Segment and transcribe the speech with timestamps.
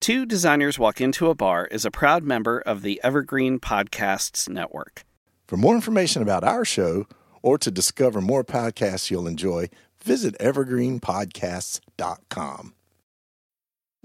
[0.00, 5.04] Two Designers Walk Into a Bar is a proud member of the Evergreen Podcasts Network.
[5.48, 7.08] For more information about our show
[7.42, 9.68] or to discover more podcasts you'll enjoy,
[10.02, 12.74] visit evergreenpodcasts.com.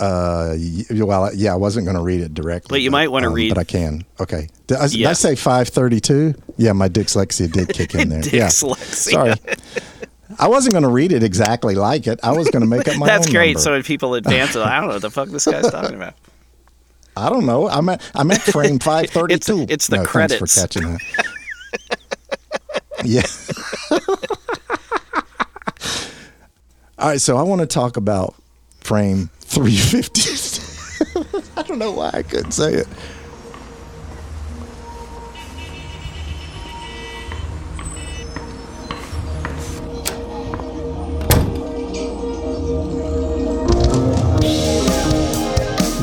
[0.00, 0.56] Uh,
[0.90, 2.76] well, yeah, I wasn't going to read it directly.
[2.76, 4.06] But you might wanna read- But I can.
[4.18, 4.48] Okay.
[4.66, 6.34] Did I, did I say 532?
[6.56, 8.22] Yeah, my dyslexia did kick in there.
[8.32, 8.48] yeah.
[8.48, 9.34] Sorry.
[10.38, 12.18] I wasn't going to read it exactly like it.
[12.22, 13.54] I was going to make up my That's great.
[13.54, 13.60] number.
[13.60, 16.14] So when people advance, I don't know what the fuck this guy's talking about.
[17.16, 17.68] I don't know.
[17.68, 19.66] I meant I meant frame 532.
[19.68, 20.54] it's the no, credits.
[20.54, 20.98] Thanks for catching
[21.92, 22.00] that.
[23.04, 23.26] yeah.
[26.98, 28.34] All right, so I want to talk about
[28.80, 31.40] frame 350.
[31.56, 32.86] I don't know why I couldn't say it.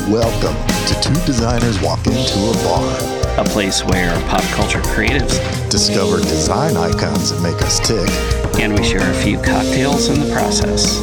[0.09, 0.56] Welcome
[0.88, 3.39] to Two Designers Walk Into a Bar.
[3.39, 5.39] A place where pop culture creatives
[5.70, 8.09] Discover design icons that make us tick.
[8.59, 11.00] and we share a few cocktails in the process.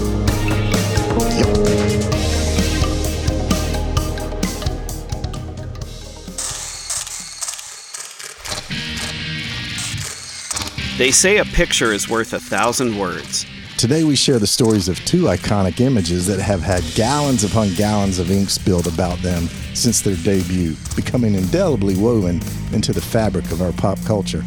[10.97, 13.45] They say a picture is worth a thousand words.
[13.77, 18.20] Today we share the stories of two iconic images that have had gallons upon gallons
[18.20, 22.41] of ink spilled about them since their debut, becoming indelibly woven
[22.73, 24.45] into the fabric of our pop culture.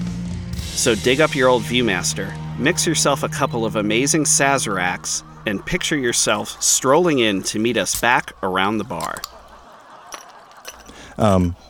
[0.54, 5.98] So dig up your old Viewmaster, mix yourself a couple of amazing Sazeracs, and picture
[5.98, 9.22] yourself strolling in to meet us back around the bar.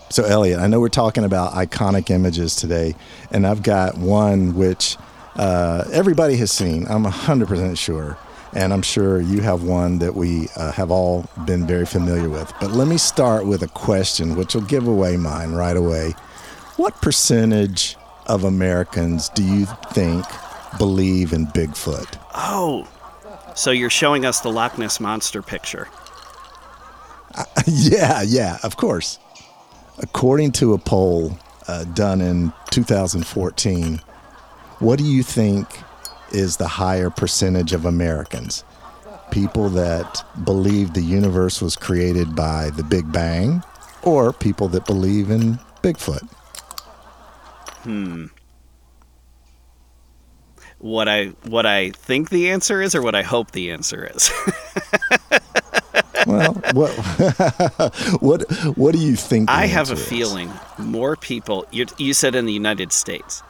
[0.09, 2.96] So, Elliot, I know we're talking about iconic images today,
[3.31, 4.97] and I've got one which
[5.35, 6.88] uh, everybody has seen.
[6.88, 8.18] I'm 100% sure.
[8.53, 12.53] And I'm sure you have one that we uh, have all been very familiar with.
[12.62, 16.12] But let me start with a question, which will give away mine right away.
[16.78, 17.97] What percentage
[18.28, 20.25] of Americans do you think
[20.78, 22.18] believe in Bigfoot?
[22.34, 22.88] Oh,
[23.56, 25.90] so you're showing us the Loch Ness Monster picture.
[27.68, 29.19] yeah, yeah, of course.
[30.00, 31.38] According to a poll
[31.68, 34.00] uh, done in 2014,
[34.80, 35.68] what do you think
[36.31, 38.63] is the higher percentage of Americans?
[39.31, 43.63] People that believe the universe was created by the Big Bang,
[44.03, 46.30] or people that believe in Bigfoot?
[47.84, 48.25] Hmm.
[50.80, 54.31] What I what I think the answer is, or what I hope the answer is.
[56.27, 56.91] Well, what
[58.21, 58.41] what
[58.77, 59.49] what do you think?
[59.49, 60.07] I have a is?
[60.07, 61.65] feeling more people.
[61.71, 63.41] You, you said in the United States.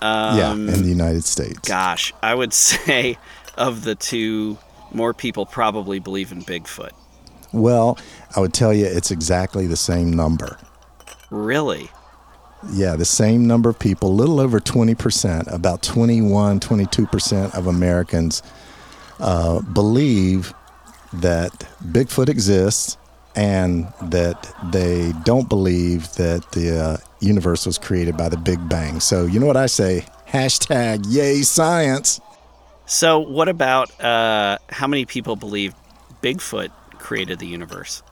[0.00, 1.68] yeah, Um, in the United States.
[1.68, 3.18] Gosh, I would say
[3.56, 4.58] of the two,
[4.92, 6.92] more people probably believe in Bigfoot.
[7.52, 7.98] Well,
[8.34, 10.58] I would tell you it's exactly the same number.
[11.30, 11.90] Really?
[12.72, 18.42] Yeah, the same number of people, a little over 20%, about 21, 22% of Americans
[19.18, 20.54] uh, believe
[21.14, 21.52] that
[21.84, 22.96] Bigfoot exists
[23.34, 29.00] and that they don't believe that the uh, universe was created by the Big Bang.
[29.00, 30.06] So, you know what I say?
[30.28, 32.20] Hashtag yay science.
[32.86, 35.74] So, what about uh, how many people believe
[36.22, 38.02] Bigfoot created the universe?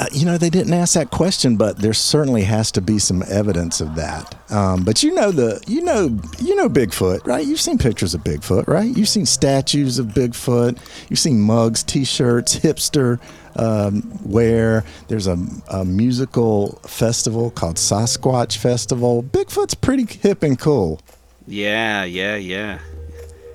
[0.00, 3.22] Uh, you know, they didn't ask that question, but there certainly has to be some
[3.28, 4.34] evidence of that.
[4.50, 7.46] Um, but you know the, you know, you know Bigfoot, right?
[7.46, 8.96] You've seen pictures of Bigfoot, right?
[8.96, 10.78] You've seen statues of Bigfoot.
[11.10, 13.20] You've seen mugs, T-shirts, hipster
[13.56, 14.84] um, wear.
[15.08, 15.36] There's a,
[15.68, 19.22] a musical festival called Sasquatch Festival.
[19.22, 20.98] Bigfoot's pretty hip and cool.
[21.46, 22.78] Yeah, yeah, yeah.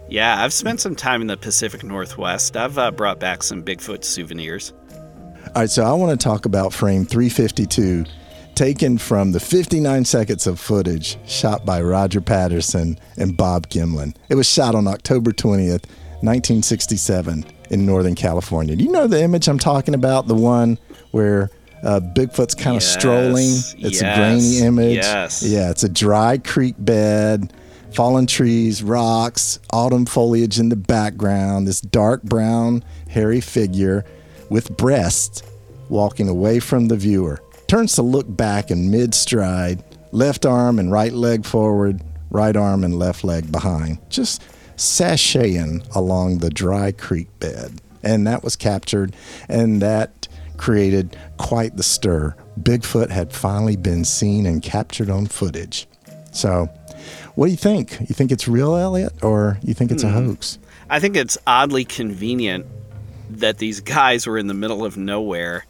[0.08, 2.56] Yeah, I've spent some time in the Pacific Northwest.
[2.56, 4.74] I've uh, brought back some Bigfoot souvenirs.
[5.48, 8.06] All right, so I want to talk about frame 352,
[8.56, 14.16] taken from the 59 seconds of footage shot by Roger Patterson and Bob Gimlin.
[14.28, 15.86] It was shot on October 20th,
[16.22, 18.76] 1967, in Northern California.
[18.76, 20.28] Do you know the image I'm talking about?
[20.28, 20.78] The one
[21.12, 21.50] where
[21.84, 23.54] uh, Bigfoot's kind of Yes, strolling.
[23.86, 24.96] It's a grainy image.
[24.96, 25.42] yes.
[25.42, 27.54] Yeah, it's a dry creek bed.
[27.94, 34.04] fallen trees, rocks, autumn foliage in the background, this dark brown, hairy figure
[34.50, 35.44] with breasts
[35.90, 37.42] walking away from the viewer.
[37.68, 42.84] Turns to look back in mid stride, left arm and right leg forward, right arm
[42.84, 44.44] and left leg behind, just
[44.76, 47.82] sashaying along the dry creek bed.
[48.04, 49.16] And that was captured,
[49.50, 50.28] and that
[50.58, 52.36] created quite the stir.
[52.60, 55.88] Bigfoot had finally been seen and captured on footage.
[56.32, 56.70] So,
[57.36, 58.00] what do you think?
[58.02, 60.28] You think it's real, Elliot, or you think it's a hmm.
[60.28, 60.60] hoax?
[60.90, 62.66] I think it's oddly convenient
[63.30, 65.66] that these guys were in the middle of nowhere,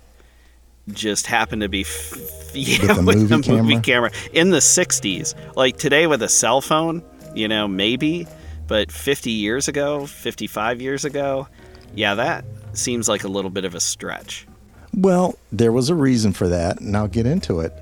[0.90, 3.82] just happened to be f- yeah, With a with movie a movie camera?
[3.82, 5.34] camera in the '60s.
[5.56, 7.04] Like today with a cell phone,
[7.34, 8.28] you know, maybe,
[8.68, 11.48] but 50 years ago, 55 years ago,
[11.96, 14.48] yeah, that seems like a little bit of a stretch.
[14.94, 17.74] Well, there was a reason for that, and I'll get into it.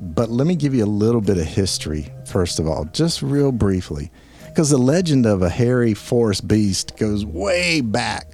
[0.00, 3.52] But let me give you a little bit of history, first of all, just real
[3.52, 4.10] briefly.
[4.48, 8.26] Because the legend of a hairy forest beast goes way back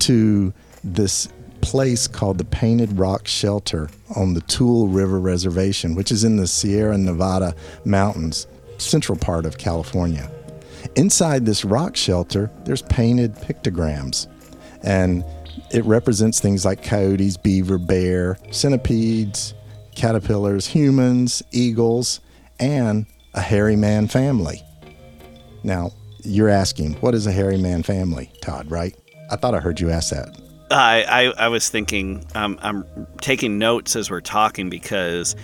[0.00, 0.52] to
[0.84, 1.28] this
[1.60, 6.46] place called the Painted Rock Shelter on the Tule River Reservation, which is in the
[6.46, 7.54] Sierra Nevada
[7.84, 8.46] mountains,
[8.78, 10.30] central part of California.
[10.96, 14.28] Inside this rock shelter, there's painted pictograms,
[14.82, 15.24] and
[15.72, 19.54] it represents things like coyotes, beaver, bear, centipedes,
[19.94, 22.20] caterpillars, humans, eagles,
[22.60, 24.62] and a hairy man family.
[25.64, 25.90] Now,
[26.24, 28.96] you're asking, what is a hairy man family, Todd, right?
[29.30, 30.36] I thought I heard you ask that.
[30.70, 32.84] I, I, I was thinking, um, I'm
[33.20, 35.34] taking notes as we're talking because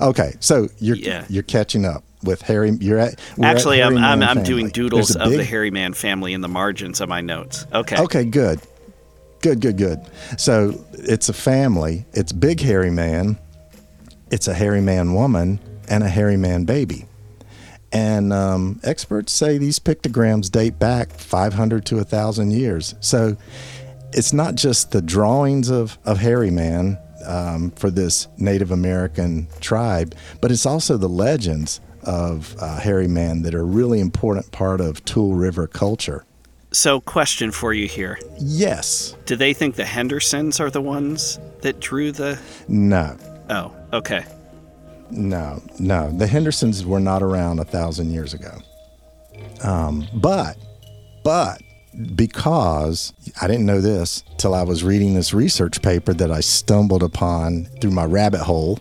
[0.00, 1.24] Okay, so you're Yeah.
[1.28, 2.70] you're catching up with Harry.
[2.80, 6.32] You're at we're at actually I'm, I'm, I'm doing doodles of the Hairy Man family
[6.32, 7.66] in the margins of my notes.
[7.72, 7.96] Okay.
[7.98, 8.60] Okay, good.
[9.42, 10.00] Good, good, good.
[10.38, 12.04] So it's a family.
[12.12, 13.38] It's Big Hairy Man,
[14.30, 17.06] it's a Hairy Man woman, and a Hairy Man baby.
[17.92, 22.94] And um, experts say these pictograms date back 500 to 1,000 years.
[23.00, 23.36] So
[24.12, 30.14] it's not just the drawings of, of Hairy Man um, for this Native American tribe,
[30.40, 34.80] but it's also the legends of uh, Hairy Man that are a really important part
[34.80, 36.24] of Tule River culture.
[36.72, 39.14] So, question for you here: Yes.
[39.26, 42.40] Do they think the Hendersons are the ones that drew the?
[42.66, 43.16] No.
[43.50, 44.24] Oh, okay.
[45.12, 46.10] No, no.
[46.10, 48.58] The Hendersons were not around a thousand years ago.
[49.62, 50.56] Um, but,
[51.22, 51.60] but
[52.14, 57.02] because I didn't know this till I was reading this research paper that I stumbled
[57.02, 58.78] upon through my rabbit hole.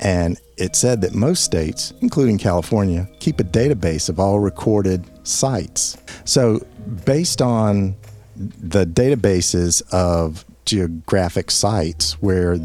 [0.00, 5.96] And it said that most states, including California, keep a database of all recorded sites.
[6.24, 6.64] So,
[7.04, 7.96] based on
[8.36, 12.58] the databases of geographic sites where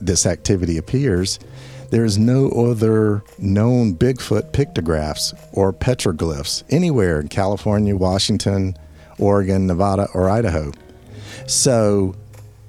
[0.00, 1.38] this activity appears,
[1.90, 8.76] there is no other known Bigfoot pictographs or petroglyphs anywhere in California, Washington,
[9.18, 10.72] Oregon, Nevada, or Idaho.
[11.46, 12.14] So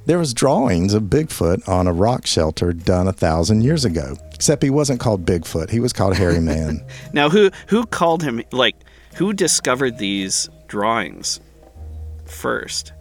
[0.05, 4.17] there was drawings of Bigfoot on a rock shelter done a thousand years ago.
[4.33, 6.85] Except he wasn't called Bigfoot; he was called Hairy Man.
[7.13, 8.43] Now, who who called him?
[8.51, 8.75] Like,
[9.15, 11.39] who discovered these drawings
[12.25, 12.93] first?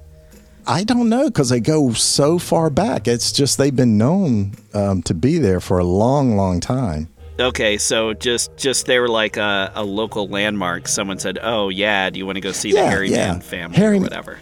[0.66, 3.06] I don't know because they go so far back.
[3.06, 7.08] It's just they've been known um, to be there for a long, long time.
[7.38, 10.88] Okay, so just just they were like a, a local landmark.
[10.88, 13.32] Someone said, "Oh yeah, do you want to go see the Yeah, Hairy yeah.
[13.32, 14.38] Man family Hairy- or whatever?"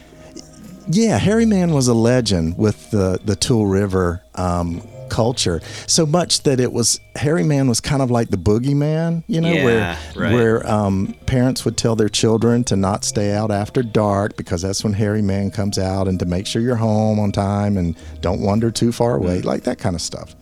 [0.88, 5.60] Yeah, Hairy Man was a legend with the the Tule River um, culture.
[5.86, 9.52] So much that it was Hairy Man was kind of like the boogeyman, you know,
[9.52, 10.32] Yeah, where right.
[10.32, 14.82] where um, parents would tell their children to not stay out after dark because that's
[14.84, 18.40] when Hairy Man comes out and to make sure you're home on time and don't
[18.40, 19.44] wander too far away, Mm.
[19.44, 20.34] like that kind of stuff.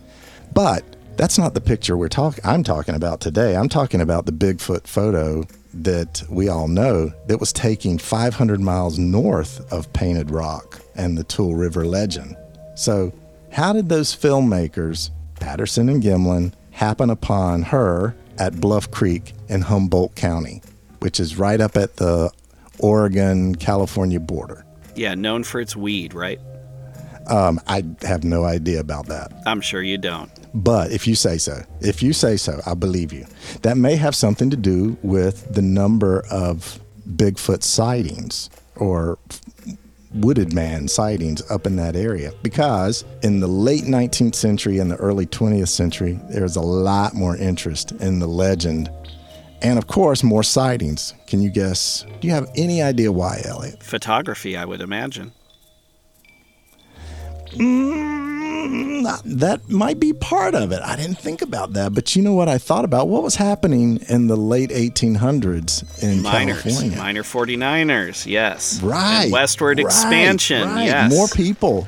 [0.53, 0.83] But
[1.17, 2.43] that's not the picture we're talking.
[2.43, 3.55] I'm talking about today.
[3.55, 8.97] I'm talking about the Bigfoot photo that we all know that was taken 500 miles
[8.99, 12.35] north of Painted Rock and the Tule River legend.
[12.75, 13.11] So,
[13.53, 20.15] how did those filmmakers, Patterson and Gimlin, happen upon her at Bluff Creek in Humboldt
[20.15, 20.63] County,
[20.99, 22.31] which is right up at the
[22.79, 24.65] Oregon California border?
[24.95, 26.39] Yeah, known for its weed, right?
[27.27, 29.31] Um, I have no idea about that.
[29.45, 30.31] I'm sure you don't.
[30.55, 33.25] But if you say so, if you say so, I believe you.
[33.61, 39.19] That may have something to do with the number of Bigfoot sightings or
[40.15, 42.31] wooded man sightings up in that area.
[42.41, 47.35] Because in the late 19th century and the early 20th century, there's a lot more
[47.37, 48.89] interest in the legend.
[49.61, 51.13] And of course, more sightings.
[51.25, 52.05] Can you guess?
[52.19, 53.81] Do you have any idea why, Elliot?
[53.81, 55.31] Photography, I would imagine.
[57.55, 60.81] Mm, Uh, that might be part of it.
[60.81, 63.09] I didn't think about that, but you know what I thought about?
[63.09, 66.97] What was happening in the late 1800s in Miners, California?
[66.97, 68.81] minor 49ers, yes.
[68.81, 69.23] Right.
[69.23, 70.85] And westward right, expansion, right.
[70.85, 71.11] yes.
[71.11, 71.87] More people.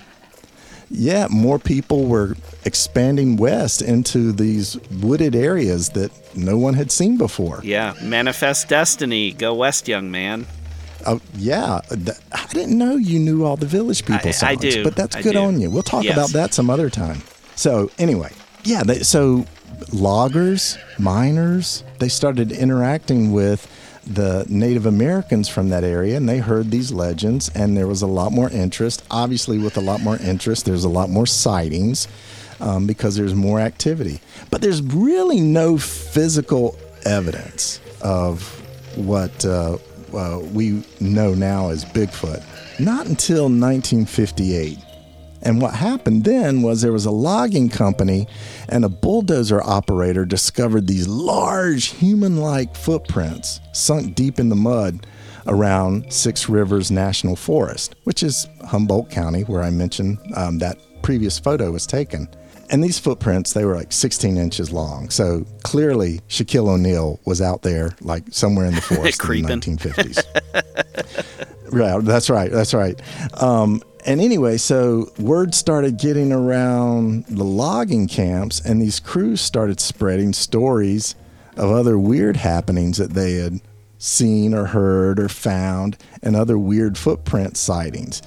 [0.92, 7.18] Yeah, more people were expanding west into these wooded areas that no one had seen
[7.18, 7.62] before.
[7.64, 9.32] Yeah, manifest destiny.
[9.32, 10.46] Go west, young man.
[11.06, 11.82] Oh, yeah.
[12.32, 14.44] I didn't know you knew all the Village People I- songs.
[14.44, 14.84] I do.
[14.84, 15.40] But that's I good do.
[15.40, 15.70] on you.
[15.70, 16.14] We'll talk Yes.
[16.14, 17.22] about that some other time.
[17.56, 18.32] So, anyway,
[18.64, 19.46] yeah, they, so
[19.94, 23.68] loggers, miners, they started interacting with
[24.08, 28.08] the Native Americans from that area and they heard these legends and there was a
[28.08, 29.04] lot more interest.
[29.10, 32.08] Obviously, with a lot more interest, there's a lot more sightings
[32.60, 34.20] um, because there's more activity.
[34.52, 38.42] But there's really no physical evidence of
[38.96, 39.78] what uh,
[40.16, 42.44] uh, we know now as Bigfoot.
[42.80, 44.80] Not until 1958.
[45.42, 48.28] And what happened then was there was a logging company
[48.68, 55.06] and a bulldozer operator discovered these large human like footprints sunk deep in the mud
[55.48, 61.38] around Six Rivers National Forest, which is Humboldt County, where I mentioned um, that previous
[61.38, 62.28] photo was taken.
[62.70, 65.10] And these footprints, they were like 16 inches long.
[65.10, 70.24] So clearly, Shaquille O'Neal was out there, like somewhere in the forest in the 1950s.
[71.72, 73.02] Right, that's right, that's right.
[73.42, 79.80] Um, and anyway, so word started getting around the logging camps, and these crews started
[79.80, 81.16] spreading stories
[81.58, 83.62] of other weird happenings that they had
[83.98, 88.22] seen or heard or found, and other weird footprint sightings.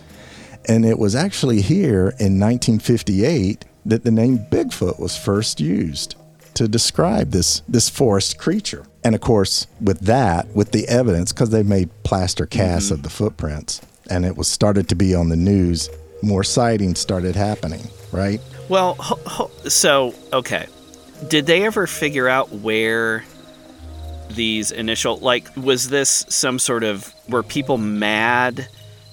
[0.67, 6.17] And it was actually here in 1958 that the name Bigfoot was first used
[6.55, 8.87] to describe this this forest creature.
[9.05, 13.05] And of course, with that, with the evidence, because they made plaster casts of mm-hmm.
[13.05, 13.81] the footprints,
[14.11, 15.89] and it was started to be on the news,
[16.23, 17.89] more sightings started happening.
[18.13, 18.41] Right?
[18.69, 20.67] Well, ho- ho- so okay.
[21.29, 23.25] Did they ever figure out where
[24.31, 28.69] these initial like was this some sort of were people mad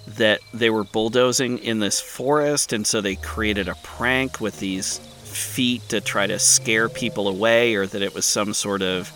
[0.08, 5.00] that they were bulldozing in this forest and so they created a prank with these
[5.24, 9.12] feet to try to scare people away or that it was some sort of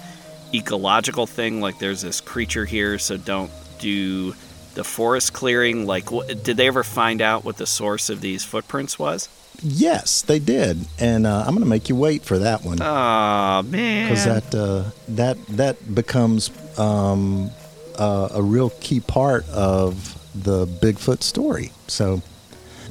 [0.53, 4.34] ecological thing like there's this creature here so don't do
[4.74, 8.43] the forest clearing like wh- did they ever find out what the source of these
[8.43, 9.29] footprints was
[9.62, 10.86] Yes, they did.
[11.00, 12.81] And uh, I'm going to make you wait for that one.
[12.81, 14.10] Oh man!
[14.10, 17.51] because that uh, that that becomes um,
[17.98, 21.72] uh, a real key part of the Bigfoot story.
[21.88, 22.22] So,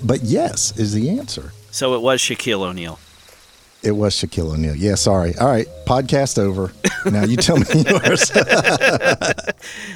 [0.04, 1.52] but yes is the answer.
[1.70, 2.98] so it was Shaquille O'Neal.
[3.82, 4.74] It was Shaquille O'Neal.
[4.74, 5.36] Yeah, sorry.
[5.38, 6.72] All right, podcast over.
[7.08, 8.30] Now you tell me yours.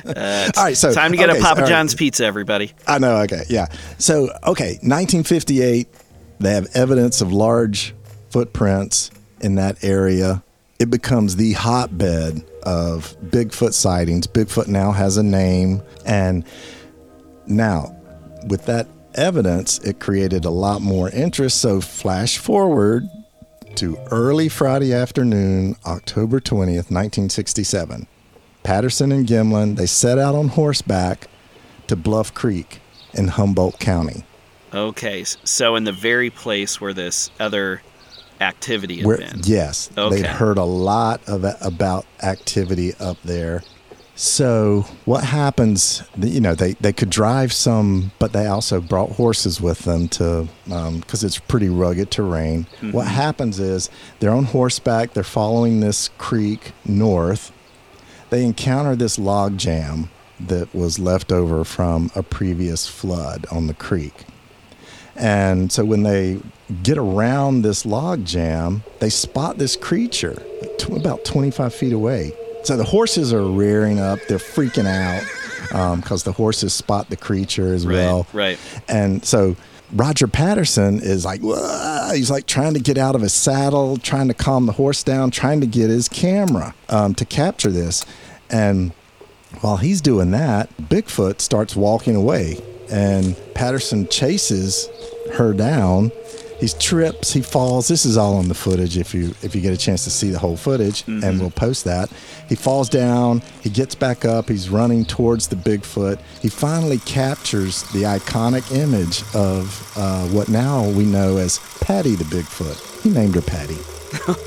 [0.05, 1.69] Uh, all right, so Time to get okay, a Papa all right.
[1.71, 2.73] John's pizza, everybody.
[2.87, 3.19] I know.
[3.19, 3.67] Okay, yeah.
[3.99, 5.89] So, okay, 1958.
[6.41, 7.95] They have evidence of large
[8.31, 10.43] footprints in that area.
[10.81, 14.27] It becomes the hotbed of Bigfoot sightings.
[14.27, 16.45] Bigfoot now has a name, and
[17.47, 17.97] now
[18.49, 21.61] with that evidence, it created a lot more interest.
[21.61, 23.09] So, flash forward
[23.77, 28.07] to early Friday afternoon, October 20th, 1967.
[28.63, 31.29] Patterson and Gimlin, they set out on horseback
[31.89, 32.81] to Bluff Creek
[33.15, 34.25] in Humboldt County.
[34.75, 37.83] Okay, so in the very place where this other
[38.41, 39.41] activity had Where, been.
[39.45, 40.17] yes, Okay.
[40.17, 43.63] they'd heard a lot of about activity up there.
[44.15, 46.03] So what happens?
[46.19, 50.49] You know, they they could drive some, but they also brought horses with them to
[50.71, 52.65] um, because it's pretty rugged terrain.
[52.65, 52.93] Mm-hmm.
[52.93, 53.89] What happens is
[54.21, 55.15] they're on horseback.
[55.15, 57.53] They're following this creek north.
[58.31, 63.75] They encounter this log jam that was left over from a previous flood on the
[63.75, 64.25] creek.
[65.15, 66.41] And so when they
[66.83, 70.43] get around this log jam, they spot this creature
[70.91, 72.33] about 25 feet away.
[72.65, 75.25] So the horses are rearing up, they're freaking out
[75.97, 78.27] because the horses spot the creature as Right, well.
[78.33, 78.59] right.
[78.89, 79.57] And so
[79.93, 84.29] Roger Patterson is like, "Whoa," he's like trying to get out of his saddle, trying
[84.29, 88.05] to calm the horse down, trying to get his camera um, to capture this.
[88.51, 88.93] And
[89.61, 92.59] while he's doing that, Bigfoot starts walking away,
[92.91, 94.89] and Patterson chases
[95.35, 96.11] her down.
[96.63, 97.89] He trips, he falls.
[97.89, 98.97] This is all in the footage.
[98.97, 101.83] If you if you get a chance to see the whole footage, and we'll post
[101.87, 102.09] that.
[102.49, 103.43] He falls down.
[103.63, 104.49] He gets back up.
[104.49, 106.21] He's running towards the Bigfoot.
[106.41, 112.23] He finally captures the iconic image of uh, what now we know as Patty the
[112.23, 113.03] Bigfoot.
[113.03, 113.79] He named her Patty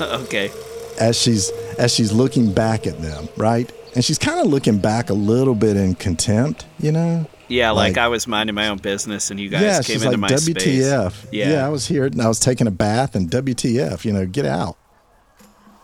[0.24, 0.50] okay.
[0.98, 3.70] as she's as she's looking back at them, right?
[3.94, 7.96] And she's kind of looking back a little bit in contempt, you know, Yeah, like,
[7.96, 10.28] Like- I was minding my own business and you guys yeah, came into like my
[10.28, 11.12] WTF.
[11.12, 11.32] space.
[11.32, 11.64] Yeah.
[11.66, 14.76] I was here and I was taking a bath and WTF, you know, get out.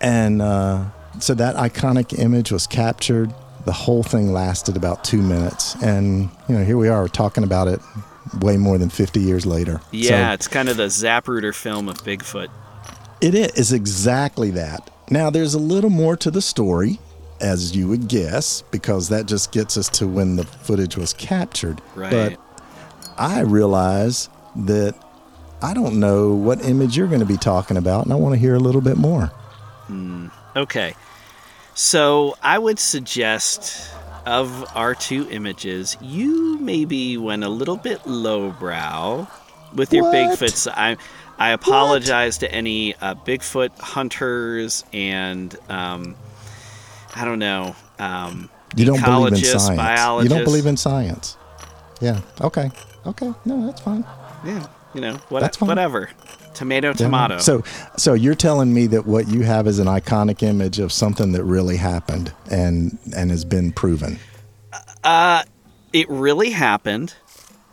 [0.01, 0.87] And uh,
[1.21, 3.33] so that iconic image was captured.
[3.65, 7.69] The whole thing lasted about two minutes, and you know, here we are talking about
[7.69, 7.79] it
[8.41, 9.81] way more than 50 years later.
[9.93, 12.49] Yeah, So it's kind of the Zapruder film of Bigfoot.
[13.21, 14.91] it is exactly that.
[15.11, 16.99] Now, there's a little more to the story,
[17.43, 21.83] as you would guess, because that just gets us to when the footage was captured.
[21.95, 22.11] Right.
[22.11, 22.39] But
[23.19, 24.95] I realize that
[25.61, 28.39] I don't know what image you're going to be talking about, and I want to
[28.39, 29.31] hear a little bit more.
[30.57, 30.95] Okay.
[31.75, 33.93] So I would suggest
[34.27, 39.27] of our two images, you maybe went a little bit lowbrow
[39.75, 40.15] with your What?
[40.39, 40.71] Bigfoots.
[40.73, 40.97] I
[41.39, 46.15] I apologize to any uh, Bigfoot hunters and um,
[47.15, 47.75] I don't know.
[47.99, 50.23] Um, You don't believe in science.
[50.25, 51.37] You don't believe in science.
[52.01, 52.21] Yeah.
[52.41, 52.71] Okay.
[53.07, 53.33] Okay.
[53.45, 54.05] No, that's fine.
[54.45, 55.69] Yeah, you know, what, That's fine.
[55.69, 56.11] whatever.
[56.55, 56.93] Tomato, Yeah.
[56.95, 57.39] tomato.
[57.39, 57.63] So,
[57.97, 61.45] so you're telling me that what you have is an iconic image of something that
[61.45, 64.19] really happened and and has been proven.
[65.05, 65.43] Uh,
[65.93, 67.15] it really happened.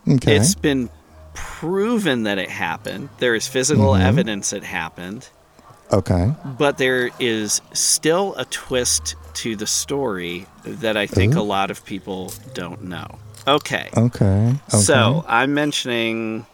[0.08, 0.36] Okay.
[0.38, 0.90] It's been
[1.34, 3.10] proven that it happened.
[3.20, 4.02] There is physical Mm-hmm.
[4.08, 5.30] evidence it happened.
[5.92, 6.34] okay.
[6.46, 11.86] But there is still a twist to the story that I think a lot of
[11.86, 13.20] people don't know.
[13.48, 13.90] Okay.
[13.96, 14.50] Okay.
[14.50, 14.78] Okay.
[14.78, 16.46] So I'm mentioning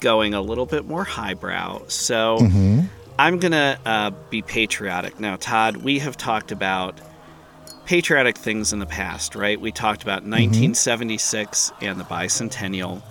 [0.00, 1.82] going a little bit more highbrow.
[1.88, 2.80] So Mm-hmm.
[3.18, 5.20] I'm going to uh, be patriotic.
[5.20, 6.98] Now, Todd, we have talked about
[7.84, 9.60] patriotic things in the past, right?
[9.60, 10.32] We talked about Mm-hmm.
[10.32, 13.02] 1976 and the bicentennial.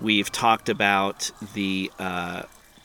[0.00, 2.42] We've talked about the uh,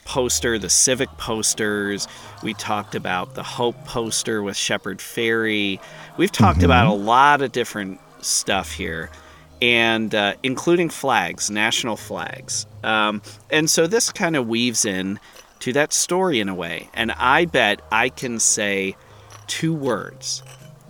[0.10, 2.08] poster, the civic posters.
[2.42, 5.80] We talked about the Hope poster with Shepard Fairey.
[6.18, 9.12] We've talked about a lot of different stuff here,
[9.62, 12.66] and uh, including flags, national flags.
[12.84, 15.20] Um, and so this kind of weaves in
[15.60, 16.90] to that story in a way.
[16.96, 18.96] And I bet I can say
[19.46, 20.42] two words.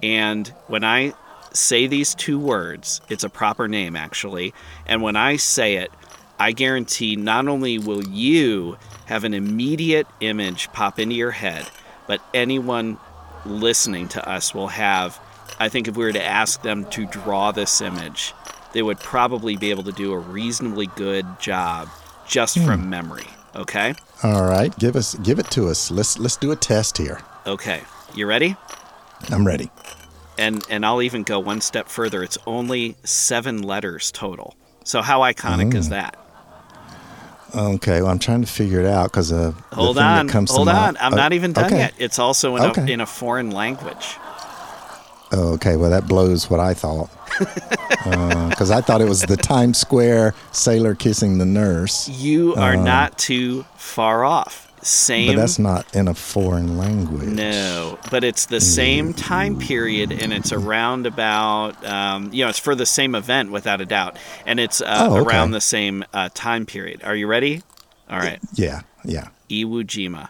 [0.01, 1.13] And when I
[1.51, 4.53] say these two words, it's a proper name actually.
[4.87, 5.91] And when I say it,
[6.39, 8.77] I guarantee not only will you
[9.09, 11.67] have an immediate image pop into your head,
[12.07, 12.97] but anyone
[13.45, 15.19] listening to us will have.
[15.59, 18.33] I think if we were to ask them to draw this image,
[18.73, 21.89] they would probably be able to do a reasonably good job
[22.27, 22.65] just hmm.
[22.65, 23.25] from memory.
[23.55, 23.95] Okay?
[24.23, 24.77] All right.
[24.77, 25.15] Give us.
[25.15, 25.89] Give it to us.
[25.89, 27.19] Let's let's do a test here.
[27.47, 27.81] Okay.
[28.13, 28.55] You ready?
[29.31, 29.71] I'm ready.
[30.37, 32.21] and and I'll even go one step further.
[32.23, 34.55] It's only seven letters total.
[34.83, 35.91] So how iconic is mm.
[35.91, 36.17] that?
[37.55, 38.01] Okay.
[38.01, 40.97] Well, I'm trying to figure it out because uh, the Hold on, hold on.
[40.99, 41.77] I'm Oh, not even done okay.
[41.77, 41.93] yet.
[41.97, 44.17] It's also in a, in a foreign language.
[45.31, 45.75] Oh, okay.
[45.75, 47.09] Well, that blows what I thought.
[48.49, 53.17] Because I thought it was the Times Square sailor kissing the nurse, You are not
[53.17, 54.68] too far off.
[54.81, 55.27] Same.
[55.27, 57.27] But that's not in a foreign language.
[57.29, 62.59] No, but it's the same time period, and it's around about, um, you know, it's
[62.59, 65.29] for the same event without a doubt, and it's uh, Oh, okay.
[65.29, 67.01] around the same uh, time period.
[67.03, 67.61] Are you ready?
[68.09, 68.81] All right, Yeah.
[69.05, 69.27] Yeah.
[69.49, 70.29] Iwo Jima,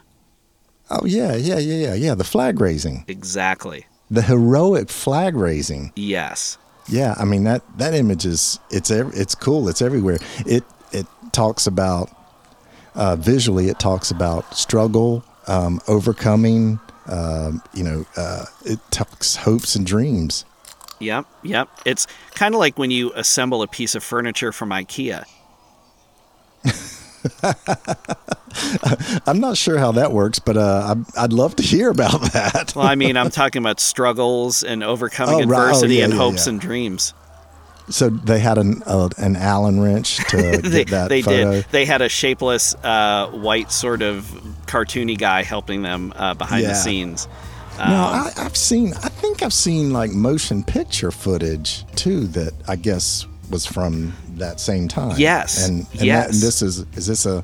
[0.90, 1.34] Oh yeah.
[1.36, 1.58] Yeah.
[1.58, 1.88] Yeah.
[1.88, 1.94] Yeah.
[1.94, 2.14] Yeah.
[2.14, 3.04] The flag raising.
[3.08, 3.86] exactly.
[4.10, 5.92] The heroic flag raising.
[5.94, 6.58] Yes.
[6.88, 9.68] Yeah, I mean that that image is it's it's cool.
[9.68, 10.18] It's everywhere.
[10.46, 12.10] It it talks about
[12.94, 13.68] uh, visually.
[13.68, 16.80] It talks about struggle, um, overcoming.
[17.06, 20.44] Um, you know, uh, it talks hopes and dreams.
[21.00, 21.68] Yep, yep.
[21.84, 25.24] It's kind of like when you assemble a piece of furniture from IKEA.
[29.26, 32.74] I'm not sure how that works, but uh, I'd, love to hear about that.
[32.76, 35.48] Well, I mean, I'm talking about struggles and overcoming Oh, right.
[35.58, 36.52] Oh, adversity yeah, and yeah, hopes yeah.
[36.52, 37.14] and dreams.
[37.90, 41.52] So they had an uh, an Allen wrench to They, get that they photo.
[41.52, 41.66] did.
[41.70, 44.24] They had a shapeless, uh, white, sort of
[44.66, 46.74] cartoony guy helping them uh, behind the Yeah.
[46.74, 47.28] scenes.
[47.78, 48.92] No, Um, I, I've seen.
[48.94, 52.26] I think I've seen like motion picture footage too.
[52.26, 55.14] That I guess was from that same time.
[55.18, 56.26] Yes, and, and yes.
[56.26, 57.42] That, and this is is this a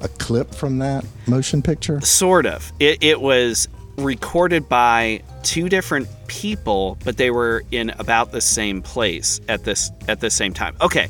[0.00, 2.00] a clip from that motion picture?
[2.02, 2.70] Sort of.
[2.78, 3.66] It, it was
[3.98, 9.90] recorded by two different people, but they were in about the same place at this
[10.08, 10.76] at the same time.
[10.80, 11.08] Okay,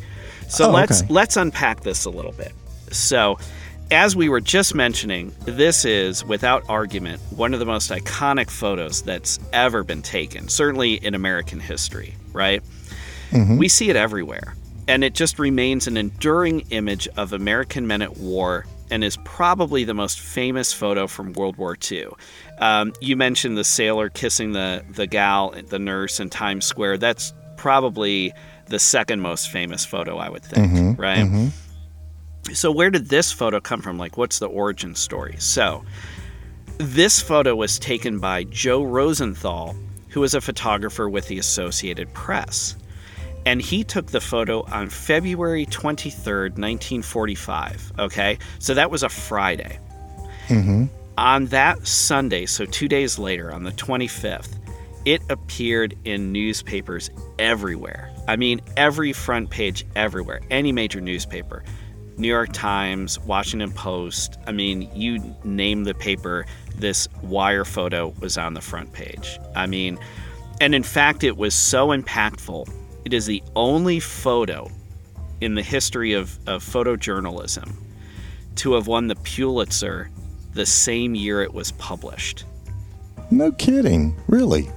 [0.49, 1.13] so Oh, let's okay.
[1.13, 2.53] let's unpack this a little bit.
[2.91, 3.39] So,
[3.91, 9.03] as we were just mentioning, this is without argument one of the most iconic photos
[9.03, 12.15] that's ever been taken, certainly in American history.
[12.33, 12.63] Right?
[13.31, 13.59] Mm-hmm.
[13.59, 14.55] We see it everywhere,
[14.87, 19.85] and it just remains an enduring image of American men at war and is probably
[19.85, 22.07] the most famous photo from World War II.
[22.61, 26.99] Um, you mentioned the sailor kissing the, the gal, the nurse in Times Square.
[26.99, 28.33] That's probably
[28.67, 31.01] the second most famous photo, I would think, mm-hmm.
[31.01, 31.19] right?
[31.19, 32.53] Mm-hmm.
[32.53, 33.99] So, where did this photo come from?
[33.99, 35.37] Like, what's the origin story?
[35.39, 35.85] So,
[36.79, 39.77] this photo was taken by Joe Rosenthal,
[40.09, 42.77] who was a photographer with the Associated Press.
[43.45, 47.93] And he took the photo on February 23rd, 1945.
[47.99, 49.79] Okay, so that was a Friday.
[50.49, 50.85] Mm-hmm.
[51.19, 54.57] On that Sunday, so two days later, on the 25th,
[55.05, 58.15] it appeared in newspapers everywhere.
[58.29, 61.65] I mean, every front page everywhere, any major newspaper.
[62.19, 64.39] New York Times, Washington Post.
[64.47, 69.41] I mean, you name the paper, this wire photo was on the front page.
[69.57, 69.99] I mean,
[70.61, 72.73] and in fact, it was so impactful.
[73.05, 74.71] It is the only photo
[75.41, 77.75] in the history of, of photojournalism
[78.55, 80.11] to have won the Pulitzer
[80.55, 82.45] the same year it was published.
[83.31, 84.17] No kidding.
[84.27, 84.69] Really?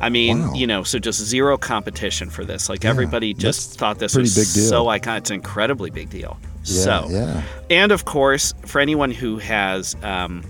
[0.00, 0.52] I mean, Wow.
[0.54, 2.68] you know, so just zero competition for this.
[2.68, 4.68] Like Yeah, everybody just thought this was big deal.
[4.68, 5.18] so iconic.
[5.18, 6.38] It's an incredibly big deal.
[6.64, 6.82] Yeah.
[6.82, 7.42] so, yeah.
[7.70, 10.42] and of course, for anyone who has um,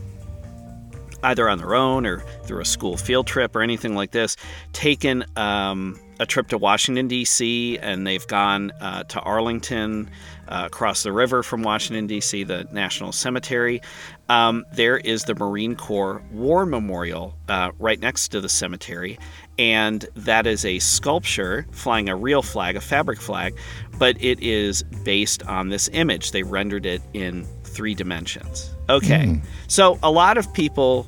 [1.22, 4.36] either on their own or through a school field trip or anything like this,
[4.72, 10.08] taken um, a trip to Washington, D.C., and they've gone uh, to Arlington,
[10.48, 13.80] uh, across the river from Washington, D.C., the National Cemetery.
[14.28, 19.18] Um, there is the Marine Corps War Memorial uh, right next to the cemetery,
[19.58, 23.56] and that is a sculpture flying a real flag, a fabric flag,
[23.98, 26.32] but it is based on this image.
[26.32, 28.70] They rendered it in three dimensions.
[28.88, 31.06] Okay, so a lot of people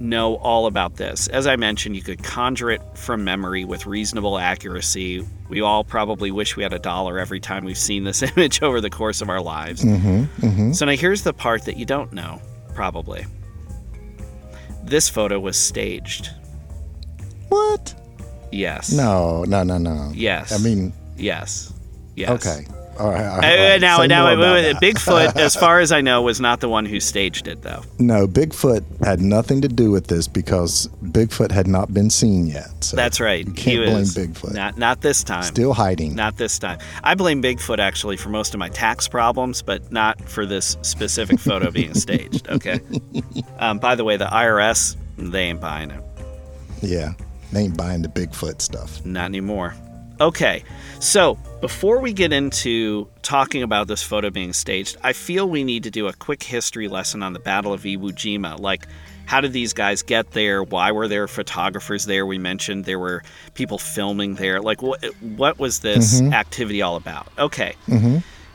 [0.00, 1.28] know all about this.
[1.28, 5.26] As I mentioned, you could conjure it from memory with reasonable accuracy.
[5.50, 8.80] We all probably wish we had a dollar every time we've seen this image over
[8.80, 9.84] the course of our lives.
[9.84, 10.72] Mm-hmm, mm-hmm.
[10.72, 12.40] So now here's the part that you don't know,
[12.74, 13.26] probably.
[14.84, 16.30] This photo was staged.
[17.48, 17.94] What?
[18.52, 18.92] Yes.
[18.92, 20.12] No, no, no, no.
[20.14, 20.52] Yes.
[20.52, 21.72] I mean, Yes.
[22.16, 22.30] Yes.
[22.30, 22.66] okay.
[23.00, 23.24] All right.
[23.26, 24.76] all right, Uh, now, Say now, wait.
[24.76, 27.82] Bigfoot, as far as I know, was not the one who staged it, though.
[27.98, 32.68] No, Bigfoot had nothing to do with this because Bigfoot had not been seen yet.
[32.84, 33.46] So That's right.
[33.46, 34.52] You can't blame Bigfoot.
[34.54, 35.42] Not, not this time.
[35.44, 36.14] Still hiding.
[36.14, 36.78] Not this time.
[37.02, 41.38] I blame Bigfoot actually for most of my tax problems, but not for this specific
[41.40, 42.48] photo being staged.
[42.48, 42.80] Okay.
[43.58, 46.02] Um, by the way, the IRS they ain't buying it.
[46.82, 47.12] yeah.
[47.52, 49.04] They ain't buying the Bigfoot stuff.
[49.04, 49.74] Not anymore.
[50.20, 50.64] Okay.
[50.98, 55.84] So before we get into talking about this photo being staged, I feel we need
[55.84, 58.60] to do a quick history lesson on the Battle of Iwo Jima.
[58.60, 58.86] Like,
[59.24, 60.62] how did these guys get there?
[60.62, 62.26] Why were there photographers there?
[62.26, 63.22] We mentioned there were
[63.54, 64.60] people filming there.
[64.60, 67.28] Like, what what was this activity all about?
[67.38, 67.74] Okay.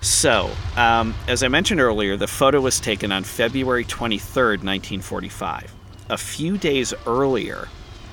[0.02, 5.74] So, um, as I mentioned earlier, the photo was taken on February 23rd, 1945.
[6.10, 7.68] A few days earlier,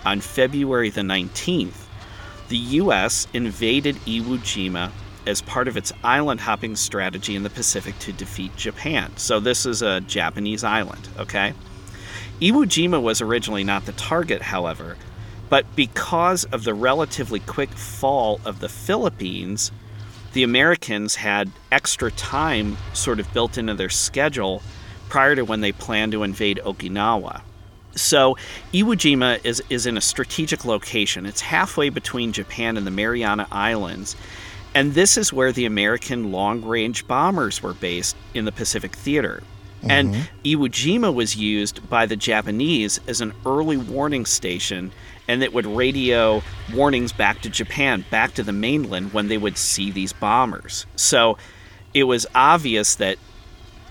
[0.06, 1.81] on February the 19th,
[2.52, 3.26] the U.S.
[3.32, 4.90] invaded Iwo Jima
[5.26, 9.10] as part of its island hopping strategy in the Pacific to defeat Japan.
[9.16, 11.54] So, this is a Japanese island, okay?
[12.42, 14.98] Iwo Jima was originally not the target, however,
[15.48, 19.72] but because of the relatively quick fall of the Philippines,
[20.34, 24.62] the Americans had extra time sort of built into their schedule
[25.08, 27.40] prior to when they planned to invade Okinawa.
[27.94, 28.36] So,
[28.72, 31.26] Iwo Jima is, is in a strategic location.
[31.26, 34.16] It's halfway between Japan and the Mariana Islands.
[34.74, 39.42] And this is where the American long range bombers were based in the Pacific Theater.
[39.82, 40.22] And mm-hmm.
[40.44, 44.92] Iwo Jima was used by the Japanese as an early warning station,
[45.26, 49.58] and it would radio warnings back to Japan, back to the mainland when they would
[49.58, 50.86] see these bombers.
[50.94, 51.36] So
[51.94, 53.18] it was obvious that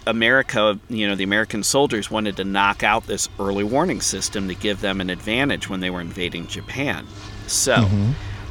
[0.07, 4.55] America, you know, the American soldiers wanted to knock out this early warning system to
[4.55, 7.05] give them an advantage when they were invading Japan.
[7.47, 7.87] So,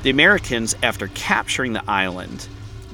[0.02, 2.46] the Americans, after capturing the island,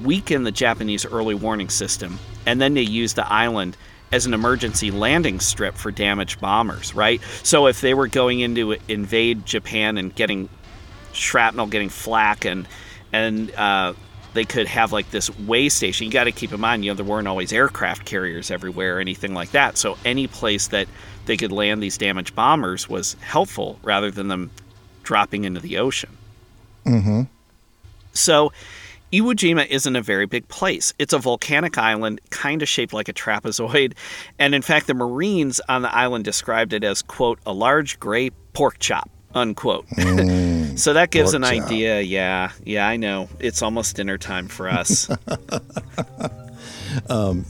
[0.02, 3.76] weakened the Japanese early warning system, and then they used the island
[4.12, 7.20] as an emergency landing strip for damaged bombers, right?
[7.42, 10.48] So, if they were going in to invade Japan and getting
[11.12, 12.66] shrapnel, getting flak, and
[13.12, 13.94] and uh,
[14.37, 16.07] they could have like this way station.
[16.07, 19.01] You got to keep in mind, you know, there weren't always aircraft carriers everywhere or
[19.01, 19.77] anything like that.
[19.77, 20.87] So any place that
[21.27, 24.51] they could land these damaged bombers was helpful rather than them
[25.03, 26.16] dropping into the ocean.
[26.85, 27.22] Mm-hmm.
[28.12, 28.53] So
[29.12, 30.92] Iwo Jima isn't a very big place.
[30.99, 33.94] It's a volcanic island, kind of shaped like a trapezoid.
[34.38, 38.31] And in fact, the Marines on the island described it as, quote, a large gray
[38.53, 39.87] pork chop, unquote.
[40.77, 42.01] so that gives an idea.
[42.01, 43.29] Yeah, yeah, I know.
[43.38, 45.09] It's almost dinner time for us.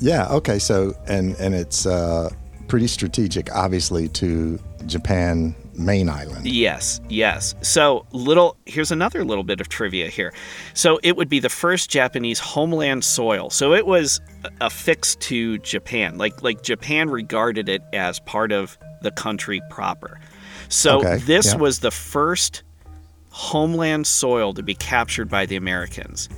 [0.00, 0.28] Yeah.
[0.30, 0.58] Okay.
[0.58, 2.30] So and and it's uh,
[2.68, 6.46] pretty strategic, obviously, to Japan main island.
[6.46, 7.54] Yes, yes.
[7.60, 10.32] So, little here's another little bit of trivia here.
[10.74, 13.50] So, it would be the first Japanese homeland soil.
[13.50, 14.20] So, it was
[14.60, 16.18] affixed to Japan.
[16.18, 20.18] Like like Japan regarded it as part of the country proper.
[20.68, 21.56] So, Okay, this yeah.
[21.56, 22.62] was the first
[23.30, 26.28] homeland soil to be captured by the Americans.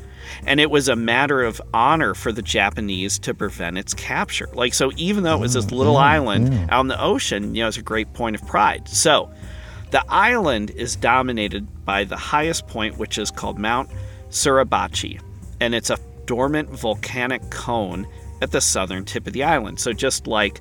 [0.47, 4.49] And it was a matter of honor for the Japanese to prevent its capture.
[4.53, 7.55] Like, so even though it was this mm, little mm, island out in the ocean,
[7.55, 8.89] you know, it's a great point of pride.
[8.89, 9.31] So
[9.91, 13.91] the island is dominated by the highest point, which is called Mount
[14.31, 15.21] Suribachi.
[15.61, 18.07] And it's a dormant volcanic cone
[18.43, 19.81] at the southern tip of the island.
[19.81, 20.61] So just like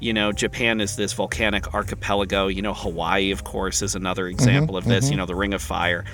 [0.00, 2.46] you know, Japan is this volcanic archipelago.
[2.46, 5.10] You know, Hawaii, of course, is another example of this.
[5.10, 6.04] You know, the Ring of Fire.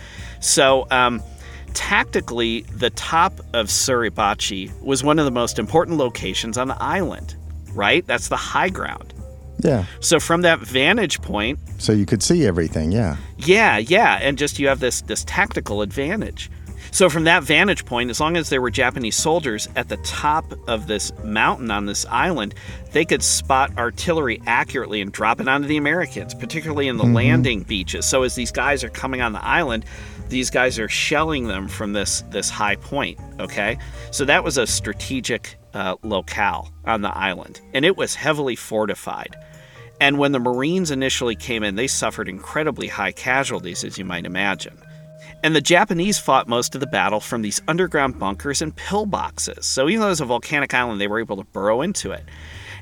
[0.41, 1.23] So, um,
[1.75, 7.37] tactically, the top of Suribachi was one of the most important locations on the island,
[7.73, 8.07] right?
[8.07, 9.13] That's the high ground.
[9.61, 9.85] Yeah.
[10.01, 12.93] So, from that vantage point, So you could see everything.
[12.93, 13.17] Yeah.
[13.39, 16.51] yeah, yeah, and just you have this this tactical advantage.
[16.95, 20.45] So from that vantage point, as long as there were Japanese soldiers at the top
[20.69, 22.55] of this mountain on this island,
[22.93, 27.65] they could spot artillery accurately and drop it onto the Americans, particularly in the landing
[27.65, 28.07] beaches.
[28.07, 29.87] So as these guys are coming on the island,
[30.29, 33.19] these guys are shelling them from this this high point.
[33.41, 33.77] Okay,
[34.13, 39.35] so that was a strategic uh, locale on the island, and it was heavily fortified.
[40.01, 44.27] And when the Marines initially came in, they suffered incredibly high casualties, as you might
[44.27, 44.79] imagine.
[45.45, 49.65] And the Japanese fought most of the battle from these underground bunkers and pillboxes.
[49.65, 52.25] So even though it was a volcanic island, they were able to burrow into it.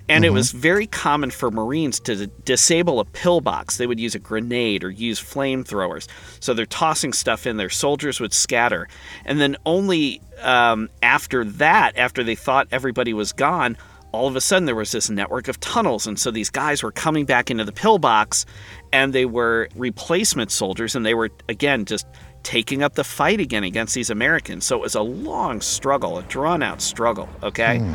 [0.09, 3.79] And it was very common for Marines to disable a pillbox.
[3.79, 6.07] They would use a grenade or use flamethrowers.
[6.39, 7.69] So they're tossing stuff in there.
[7.69, 8.87] Soldiers would scatter.
[9.25, 13.77] And then only um, after that, after they thought everybody was gone,
[14.13, 16.07] all of a sudden there was this network of tunnels.
[16.07, 18.47] And so these guys were coming back into the pillbox
[18.93, 20.95] and they were replacement soldiers.
[20.95, 22.07] And they were, again, just
[22.43, 24.65] taking up the fight again against these Americans.
[24.65, 27.79] So it was a long struggle, a drawn out struggle, okay?
[27.79, 27.95] Hmm.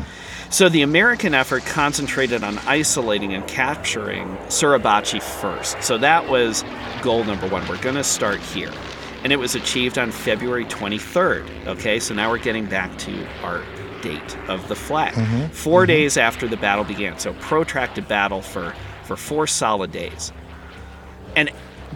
[0.50, 5.82] So the American effort concentrated on isolating and capturing Suribachi first.
[5.82, 6.64] So that was
[7.02, 7.66] goal number one.
[7.68, 8.72] We're going to start here.
[9.24, 11.98] And it was achieved on February 23rd, okay?
[11.98, 13.62] So now we're getting back to our
[14.00, 15.14] date of the flag.
[15.14, 15.48] Mm-hmm.
[15.48, 15.86] 4 mm-hmm.
[15.86, 17.18] days after the battle began.
[17.18, 20.32] So protracted battle for, for four solid days.
[21.36, 21.50] And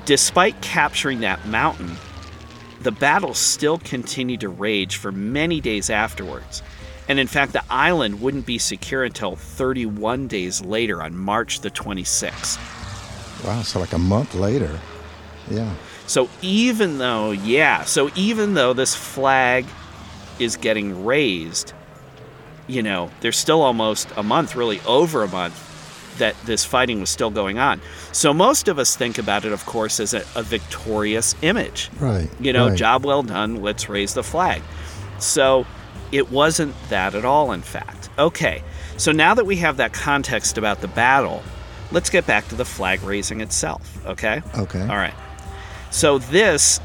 [0.04, 1.96] despite capturing that mountain,
[2.82, 6.62] the battle still continued to rage for many days afterwards.
[7.08, 11.70] And in fact, the island wouldn't be secure until 31 days later on March the
[11.70, 12.58] 26th.
[13.44, 13.62] Wow.
[13.62, 14.78] So like a month later.
[15.50, 15.74] Yeah.
[16.06, 19.64] So even though, yeah, so even though this flag
[20.38, 21.72] is getting raised,
[22.66, 25.71] you know, there's still almost a month, really over a month,
[26.18, 27.80] that this fighting was still going on.
[28.12, 31.90] So most of us think about it, of course, as a, a victorious image.
[31.98, 32.28] Right.
[32.40, 32.78] You know, right.
[32.78, 34.62] job well done, let's raise the flag.
[35.18, 35.66] So
[36.10, 38.10] it wasn't that at all, in fact.
[38.18, 38.62] Okay,
[38.98, 41.42] so now that we have that context about the battle,
[41.90, 44.42] let's get back to the flag raising itself, okay?
[44.56, 44.82] Okay.
[44.82, 45.14] All right.
[45.90, 46.80] So this,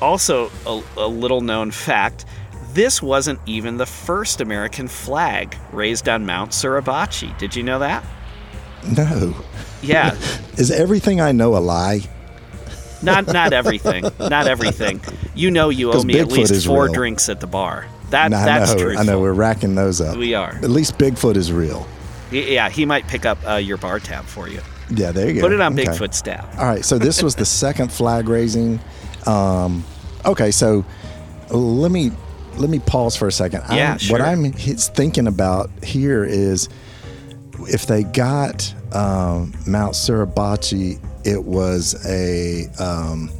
[0.00, 2.24] also a, a little known fact,
[2.72, 7.36] this wasn't even the first American flag raised on Mount Suribachi.
[7.38, 8.04] Did you know that?
[8.96, 9.34] No.
[9.82, 10.14] Yeah,
[10.58, 12.00] Is everything I know a lie?
[13.02, 15.00] not not everything, not everything.
[15.34, 16.92] You know, you owe me at least four real.
[16.92, 17.86] drinks at the bar.
[18.10, 18.96] That No, that's true.
[18.96, 19.20] I know.
[19.20, 20.16] We're racking those up.
[20.16, 20.50] We are.
[20.50, 21.86] At least Bigfoot is real.
[22.30, 24.60] Yeah, he might pick up uh, your bar tab for you.
[24.90, 25.12] Yeah.
[25.12, 25.40] There you go.
[25.40, 25.88] Put it on Okay.
[25.88, 26.46] Bigfoot's tab.
[26.58, 28.80] All right, so this was the second flag raising.
[29.26, 29.84] Um,
[30.26, 30.84] okay, so
[31.50, 32.10] let me
[32.56, 33.62] let me pause for a second.
[33.70, 34.18] Yeah, I'm, sure.
[34.18, 36.68] What I'm thinking about here is
[37.68, 43.30] if they got um, Mount Suribachi, it was a um,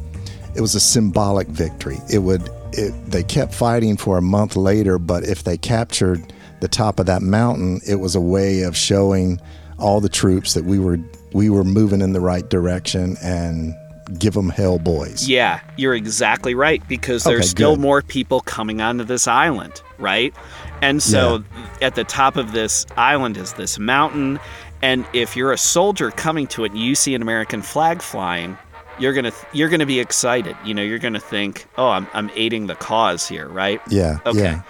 [0.55, 1.97] it was a symbolic victory.
[2.11, 6.67] It would it, they kept fighting for a month later, but if they captured the
[6.67, 9.39] top of that mountain, it was a way of showing
[9.77, 10.99] all the troops that we were
[11.33, 13.73] we were moving in the right direction and
[14.19, 15.27] give them hell, boys.
[15.27, 20.33] Yeah, you're exactly right because there's Okay, still more people coming onto this island, right?
[20.81, 21.43] And so
[21.81, 24.39] at the top of this island is this mountain,
[24.81, 28.57] and if you're a soldier coming to it and you see an American flag flying,
[28.97, 30.55] you're gonna you're gonna be excited.
[30.65, 33.81] You know, you're gonna think, oh, I'm I'm aiding the cause here, right?
[33.89, 34.19] Yeah.
[34.25, 34.39] Okay.
[34.39, 34.61] Yeah.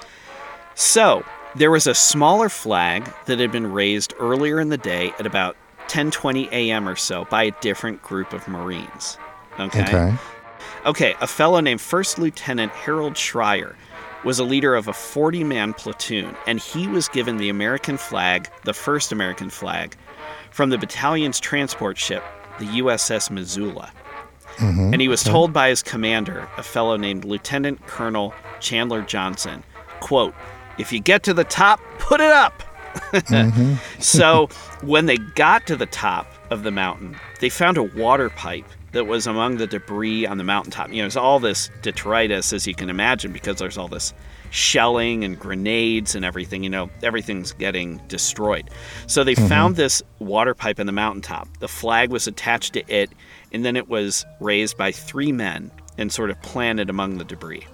[0.76, 1.24] So
[1.56, 5.56] there was a smaller flag that had been raised earlier in the day at about
[5.88, 6.88] 10:20 a.m.
[6.88, 9.18] or so by a different group of Marines.
[9.60, 10.14] Okay.
[10.86, 13.76] Okay, a fellow named First Lieutenant Harold Schreier
[14.24, 18.50] was a leader of a 40 man platoon, and he was given the American flag,
[18.64, 19.96] the first American flag,
[20.52, 22.24] from the battalion's transport ship,
[22.60, 23.92] the USS Missoula.
[24.58, 24.94] Mm-hmm.
[24.94, 29.64] And he was told by his commander, a fellow named Lieutenant Colonel Chandler Johnson,
[30.02, 30.34] quote,
[30.78, 32.64] if you get to the top, put it up.
[33.12, 33.76] Mm-hmm.
[34.02, 34.48] so
[34.82, 39.06] when they got to the top of the mountain, they found a water pipe that
[39.06, 40.92] was among the debris on the mountaintop.
[40.92, 44.14] You know, it's all this detritus, as you can imagine, because there's all this
[44.50, 46.64] shelling and grenades and everything.
[46.64, 48.70] You know, everything's getting destroyed.
[49.08, 51.48] So they found this water pipe in the mountaintop.
[51.60, 53.10] The flag was attached to it,
[53.54, 57.66] and then it was raised by three men and sort of planted among the debris.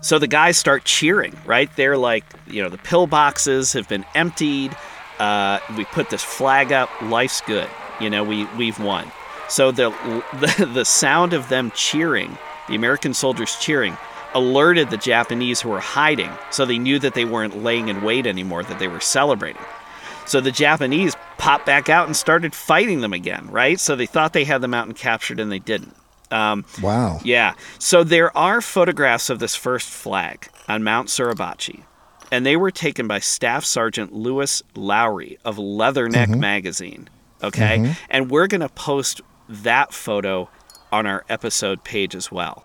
[0.00, 1.74] So the guys start cheering, right?
[1.76, 4.76] They're like, you know, the pillboxes have been emptied.
[5.18, 6.90] Uh, we put this flag up.
[7.02, 7.68] Life's good.
[8.00, 9.10] You know, we we've won.
[9.48, 9.90] So the,
[10.40, 12.36] the the sound of them cheering,
[12.68, 13.96] the American soldiers cheering,
[14.32, 16.30] alerted the Japanese who were hiding.
[16.50, 19.62] So they knew that they weren't laying in wait anymore; that they were celebrating.
[20.26, 23.78] So the Japanese popped back out and started fighting them again, right?
[23.78, 25.94] So they thought they had the mountain captured, and they didn't.
[26.30, 27.20] Um, Wow.
[27.22, 27.52] yeah.
[27.78, 31.82] So there are photographs of this first flag on Mount Suribachi,
[32.32, 37.08] and they were taken by Staff Sergeant Louis Lowery of Leatherneck magazine.
[37.44, 37.78] Okay.
[37.78, 37.92] Mm-hmm.
[38.08, 40.48] And we're going to post that photo
[40.90, 42.64] on our episode page as well.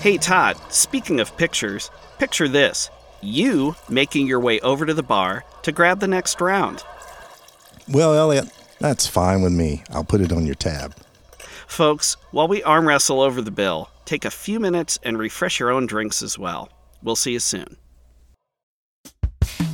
[0.00, 2.90] Hey Todd, speaking of pictures, picture this.
[3.24, 6.84] You making your way over to the bar to grab the next round.
[7.88, 9.82] Well, Elliot, that's fine with me.
[9.88, 10.94] I'll put it on your tab.
[11.66, 15.70] Folks, while we arm wrestle over the bill, take a few minutes and refresh your
[15.70, 16.68] own drinks as well.
[17.02, 17.78] We'll see you soon.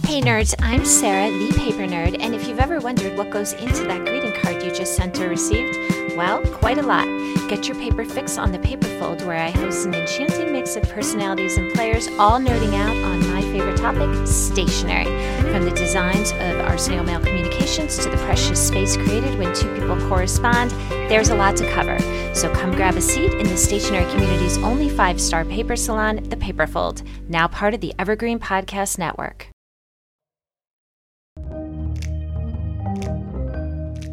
[0.04, 3.84] Hey nerds, I'm Sarah, the paper nerd, and if you've ever wondered what goes into
[3.84, 5.76] that greeting card you just sent or received,
[6.16, 7.06] well, quite a lot.
[7.48, 11.56] Get your paper fix on the Paperfold, where I host an enchanting mix of personalities
[11.56, 13.29] and players, all nerding out on my
[13.60, 15.04] favorite topic, stationery.
[15.52, 19.72] From the designs of our snail mail communications to the precious space created when two
[19.74, 20.70] people correspond,
[21.10, 21.98] there's a lot to cover.
[22.34, 26.36] So come grab a seat in the stationery community's only five star paper salon, the
[26.36, 29.48] Paperfold, now part of the Evergreen Podcast Network.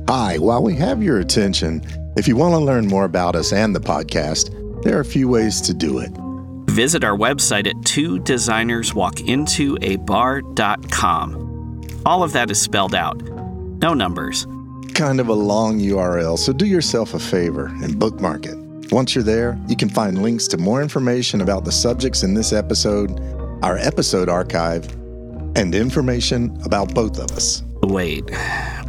[0.10, 1.82] Hi, while we have your attention,
[2.18, 4.52] if you want to learn more about us and the podcast,
[4.84, 6.12] there are a few ways to do it.
[6.78, 12.02] Visit our website at two designers walk into a designerswalkintoabar.com.
[12.06, 13.20] All of that is spelled out.
[13.82, 14.46] No numbers.
[14.94, 18.56] Kind of a long URL, so do yourself a favor and bookmark it.
[18.92, 22.54] Once you're there, you can find links to more information about the subjects in this
[22.54, 23.20] episode,
[23.64, 24.88] our episode archive,
[25.56, 27.64] and information about both of us.
[27.82, 28.30] Wait,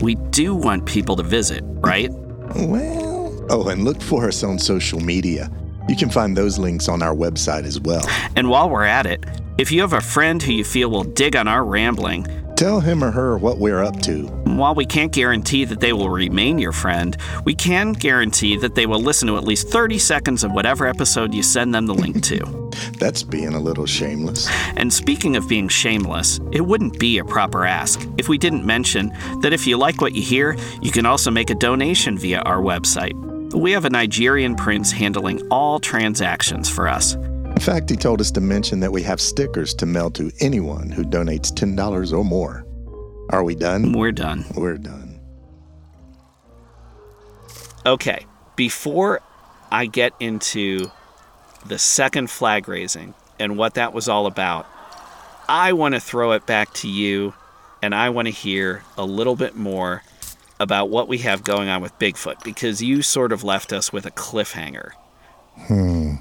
[0.03, 2.11] we do want people to visit, right?
[2.55, 5.51] Well, oh, and look for us on social media.
[5.88, 8.05] You can find those links on our website as well.
[8.37, 9.24] And while we're at it,
[9.57, 13.05] if you have a friend who you feel will dig on our rambling, Tell him
[13.05, 14.27] or her what we're up to.
[14.44, 18.85] while we can't guarantee that they will remain your friend, we can guarantee that they
[18.85, 22.20] will listen to at least 30 seconds of whatever episode you send them the link
[22.24, 22.70] to.
[22.98, 24.48] That's being a little shameless.
[24.77, 29.12] And speaking of being shameless, it wouldn't be a proper ask if we didn't mention
[29.42, 32.59] that if you like what you hear, you can also make a donation via our
[32.61, 33.14] website.
[33.55, 37.15] We have a Nigerian prince handling all transactions for us.
[37.15, 40.91] In fact, he told us to mention that we have stickers to mail to anyone
[40.91, 42.67] who donates $10 or more.
[43.31, 43.93] Are we done?
[43.93, 44.45] We're done.
[44.55, 45.21] We're done.
[47.87, 49.23] Okay, before
[49.71, 50.91] I get into
[51.67, 54.67] the second flag raising and what that was all about,
[55.49, 57.33] I want to throw it back to you
[57.81, 60.03] and I want to hear a little bit more
[60.61, 64.07] about what we have going on with Bigfoot because you sort of left us with
[64.07, 64.90] a cliffhanger.
[65.57, 66.16] Hmm.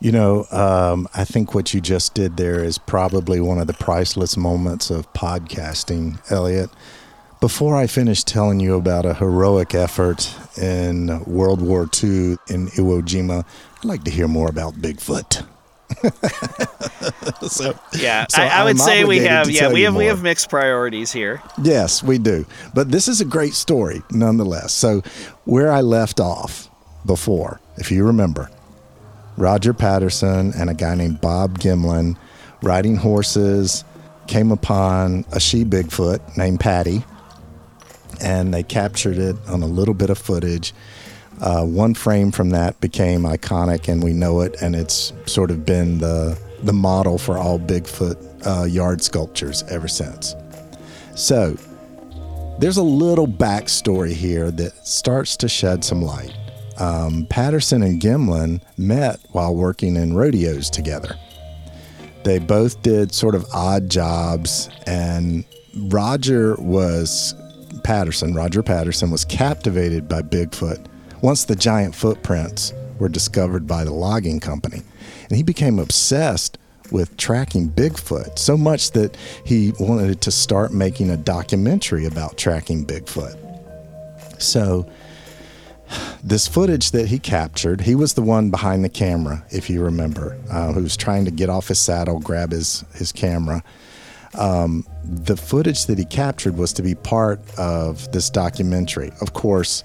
[0.00, 3.72] You know, um, I think what you just did there is probably one of the
[3.72, 6.70] priceless moments of podcasting, Elliot.
[7.40, 13.02] Before I finish telling you about a heroic effort in World War II in Iwo
[13.02, 13.44] Jima,
[13.78, 15.46] I'd like to hear more about Bigfoot.
[17.48, 20.48] so, Yeah, So I, I would say we have yeah we have we have mixed
[20.48, 21.42] priorities here.
[21.62, 22.46] Yes, we do.
[22.74, 24.72] But this is a great story nonetheless.
[24.72, 25.02] So,
[25.44, 26.68] where I left off
[27.04, 28.50] before, if you remember,
[29.36, 32.16] Roger Patterson and a guy named Bob Gimlin
[32.62, 33.84] riding horses
[34.26, 37.04] came upon a she Bigfoot named Patty,
[38.20, 40.72] and they captured it on a little bit of footage.
[41.42, 45.66] Uh, one frame from that became iconic, and we know it, and it's sort of
[45.66, 50.36] been the the model for all Bigfoot uh, yard sculptures ever since.
[51.16, 51.56] So,
[52.60, 56.32] there's a little backstory here that starts to shed some light.
[56.78, 61.18] Um, Patterson and Gimlin met while working in rodeos together.
[62.22, 65.44] They both did sort of odd jobs, and
[65.76, 67.34] Roger was
[67.82, 70.86] Patterson, Roger Patterson, was captivated by Bigfoot
[71.22, 74.82] once the giant footprints were discovered by the logging company.
[75.28, 76.58] And he became obsessed
[76.90, 82.84] with tracking Bigfoot so much that he wanted to start making a documentary about tracking
[82.84, 83.38] Bigfoot.
[84.40, 84.88] So,
[86.22, 90.38] this footage that he captured, he was the one behind the camera, if you remember,
[90.50, 93.62] uh, who was trying to get off his saddle, grab his, his camera.
[94.34, 99.12] Um, the footage that he captured was to be part of this documentary.
[99.20, 99.84] Of course,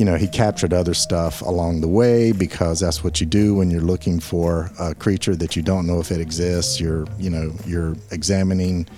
[0.00, 3.70] you know, he captured other stuff along the way because that's what you do when
[3.70, 6.80] you're looking for a creature that you don't know if it exists.
[6.80, 8.88] You're, you know, you're examining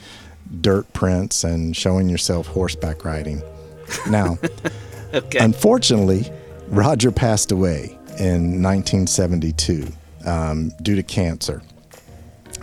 [0.61, 3.42] dirt prints and showing yourself horseback riding.
[4.09, 4.38] Now,
[5.12, 5.40] Okay.
[5.40, 6.30] unfortunately,
[6.68, 9.88] Roger passed away in 1972
[10.24, 11.62] um, due to cancer.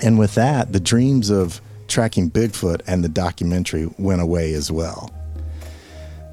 [0.01, 1.59] And with that, the dreams of
[1.89, 5.11] tracking Bigfoot and the documentary went away as well.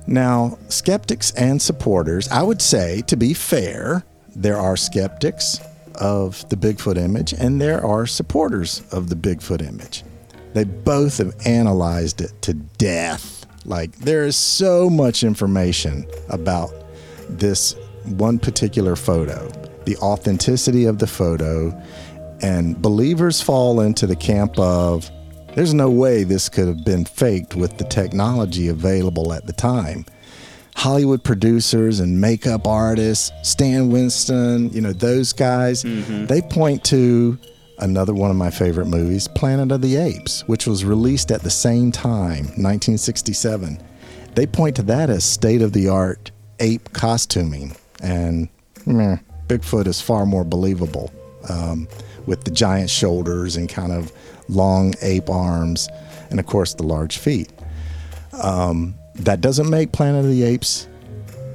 [0.07, 4.05] Now, skeptics and supporters, I would say, to be fair,
[4.35, 5.61] there are skeptics
[5.97, 10.05] of the Bigfoot image and there are supporters of the Bigfoot image.
[10.53, 13.47] They both have analyzed it to death.
[13.65, 16.73] Like, there is so much information about
[17.29, 19.49] this one particular photo,
[19.85, 21.77] the authenticity of the photo,
[22.43, 25.11] and believers fall into the camp of
[25.57, 30.05] there's no way this could have been faked with the technology available at the time.
[30.77, 35.83] Hollywood producers and makeup artists, Stan Winston, you know, those guys,
[36.27, 37.39] they point to
[37.79, 41.51] another one of my favorite movies, Planet of the Apes, which was released at the
[41.51, 43.83] same time, 1967.
[44.35, 46.31] They point to that as state of the art
[46.61, 47.75] ape costuming.
[48.03, 48.51] And
[48.85, 49.17] meh,
[49.49, 51.11] Bigfoot is far more believable
[51.49, 51.89] um,
[52.27, 54.13] with the giant shoulders and kind of
[54.49, 55.89] long ape arms,
[56.31, 57.53] and of course the large feet.
[58.43, 60.89] Um, that doesn't make Planet of the Apes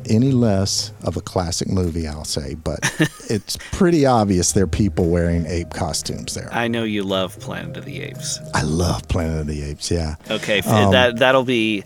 [0.10, 2.80] any less of a classic movie, I'll say, but
[3.30, 6.50] it's pretty obvious there are people wearing ape costumes there.
[6.52, 8.40] I know you love Planet of the Apes.
[8.54, 10.16] I love Planet of the Apes, yeah.
[10.30, 11.84] Okay, Um, that that'll be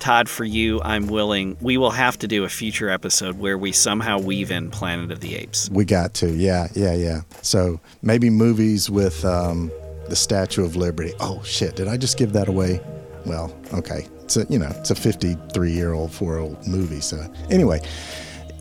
[0.00, 0.82] Todd for you.
[0.82, 1.56] I'm willing.
[1.60, 5.20] We will have to do a future episode where we somehow weave in Planet of
[5.20, 5.70] the Apes.
[5.70, 7.20] We got to, yeah, yeah, yeah.
[7.42, 9.70] So maybe movies with um,
[10.12, 11.14] the Statue of Liberty.
[11.20, 11.74] Oh shit!
[11.74, 12.82] Did I just give that away?
[13.24, 14.06] Well, okay.
[14.24, 17.00] It's a you know it's a 53 year old, four old movie.
[17.00, 17.16] So
[17.50, 17.80] anyway,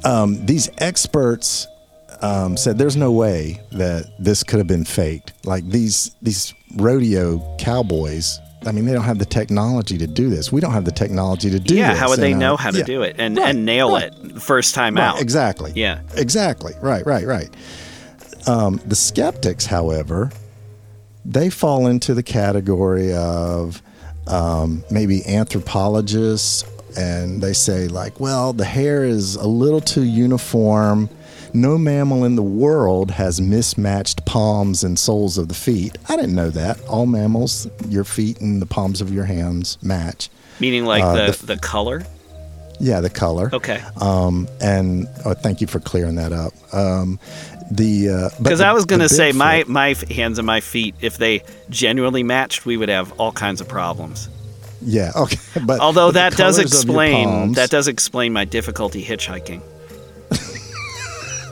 [0.06, 1.68] um, these experts
[2.22, 5.34] um, said there's no way that this could have been faked.
[5.46, 8.40] Like these these rodeo cowboys.
[8.66, 10.54] I mean, they don't have the technology to do this.
[10.54, 12.00] We don't have the technology to do yeah, this.
[12.00, 12.84] how would they And, uh, know how to yeah.
[12.86, 14.14] do it and Right, and nail right.
[14.14, 15.20] it first time Right, out?
[15.20, 15.74] Exactly.
[15.76, 16.00] Yeah.
[16.16, 16.74] Exactly.
[16.80, 17.50] Right, right, right.
[18.48, 20.32] Um, the skeptics, however,
[21.26, 23.82] they fall into the category of
[24.28, 26.64] um, maybe anthropologists,
[26.98, 31.10] and they say, like, well, the hair is a little too uniform.
[31.54, 35.98] No mammal in the world has mismatched palms and soles of the feet.
[36.08, 36.80] I didn't know that.
[36.88, 40.30] All mammals, your feet and the palms of your hands match.
[40.60, 42.04] Meaning like Uh, the, the- the color.
[42.80, 43.52] Yeah, the color.
[43.54, 43.80] Okay.
[44.00, 46.54] Um, and oh, thank you for clearing that up.
[46.74, 47.20] Um,
[47.72, 50.94] the uh, Because the- I was going to say my my hands and my feet,
[51.02, 54.30] if they genuinely matched, we would have all kinds of problems.
[54.82, 58.34] yeah okay, but Although but that does colors of your explain palms- that does explain
[58.34, 59.62] my difficulty hitchhiking.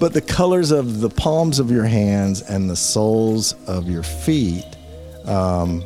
[0.00, 4.64] but the colors of the palms of your hands and the soles of your feet
[5.26, 5.82] um,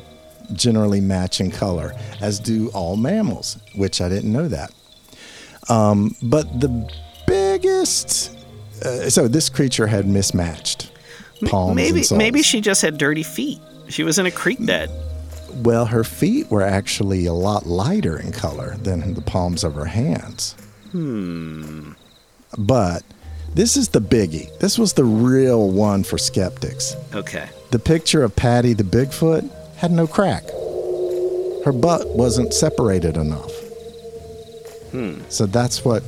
[0.54, 4.72] generally match in color, as do all mammals, which I didn't know that.
[5.68, 6.90] Um, but the
[7.26, 8.36] biggest,
[8.84, 10.92] uh, so this creature had mismatched
[11.46, 13.60] palms maybe maybe she just had dirty feet.
[13.88, 14.90] She was in a creek bed.
[15.56, 19.84] Well, her feet were actually a lot lighter in color than the palms of her
[19.84, 20.54] hands.
[20.92, 21.92] Hmm.
[22.56, 23.02] But
[23.54, 24.56] this is the biggie.
[24.60, 26.94] This was the real one for skeptics.
[27.14, 27.48] Okay.
[27.70, 30.44] The picture of Patty the Bigfoot had no crack.
[31.64, 33.52] Her butt wasn't separated enough.
[34.90, 35.20] Hmm.
[35.28, 36.02] So that's what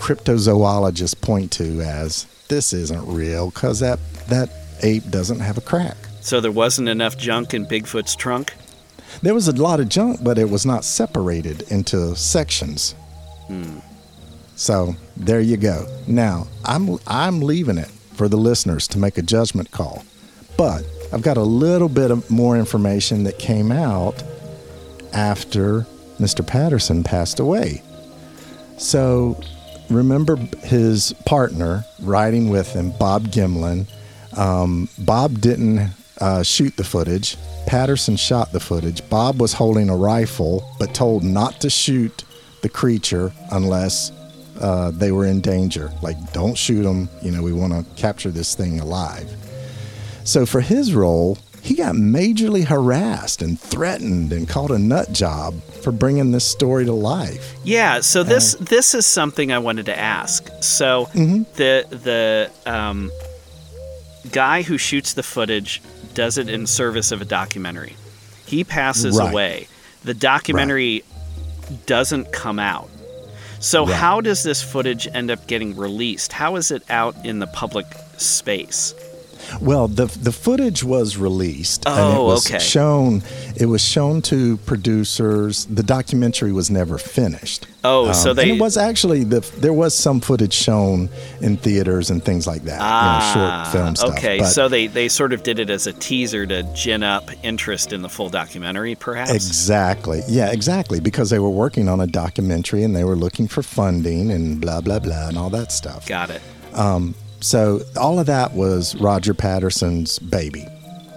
[0.00, 3.98] cryptozoologists point to as this isn't real because that,
[4.28, 4.50] that
[4.82, 5.96] ape doesn't have a crack.
[6.20, 8.54] So there wasn't enough junk in Bigfoot's trunk.
[9.22, 12.92] There was a lot of junk, but it was not separated into sections.
[13.46, 13.78] Hmm.
[14.56, 15.86] So there you go.
[16.06, 20.04] Now I'm I'm leaving it for the listeners to make a judgment call,
[20.56, 24.22] but I've got a little bit of more information that came out
[25.12, 25.86] after
[26.20, 26.46] Mr.
[26.46, 27.82] Patterson passed away.
[28.76, 29.40] So
[29.90, 33.86] remember his partner riding with him, Bob Gimlin.
[34.36, 37.36] Um, Bob didn't uh, shoot the footage.
[37.66, 39.08] Patterson shot the footage.
[39.08, 42.24] Bob was holding a rifle, but told not to shoot
[42.62, 44.12] the creature unless
[44.60, 45.90] uh, they were in danger.
[46.02, 47.08] Like, don't shoot them.
[47.22, 49.30] You know, we want to capture this thing alive.
[50.24, 55.62] So for his role, he got majorly harassed and threatened and called a nut job
[55.82, 57.54] for bringing this story to life.
[57.64, 60.48] Yeah, so this this is something I wanted to ask.
[60.60, 61.42] So Mm-hmm.
[61.56, 63.10] the the um,
[64.32, 65.80] guy who shoots the footage
[66.14, 67.96] does it in service of a documentary.
[68.46, 69.30] He passes Right.
[69.30, 69.68] away.
[70.04, 71.04] The documentary
[71.86, 72.88] doesn't come out.
[73.60, 73.94] So Right.
[73.94, 76.32] how does this footage end up getting released?
[76.32, 77.86] How is it out in the public
[78.16, 78.94] space?
[79.60, 82.58] Well, the the footage was released and it Oh, was okay.
[82.58, 83.22] shown.
[83.56, 85.66] It was shown to producers.
[85.66, 87.66] The documentary was never finished.
[87.82, 91.08] Oh, so Um, they and it was actually the there was some footage shown
[91.40, 92.80] in theaters and things like that.
[92.80, 94.10] you know, short film stuff.
[94.12, 97.02] Ah, Okay, but so they, they sort of did it as a teaser to gin
[97.02, 99.30] up interest in the full documentary, perhaps.
[99.32, 100.22] Exactly.
[100.28, 101.00] Yeah, exactly.
[101.00, 104.80] Because they were working on a documentary and they were looking for funding and blah
[104.82, 106.06] blah blah and all that stuff.
[106.06, 106.42] Got it.
[107.40, 110.66] So all of that was Roger Patterson's baby.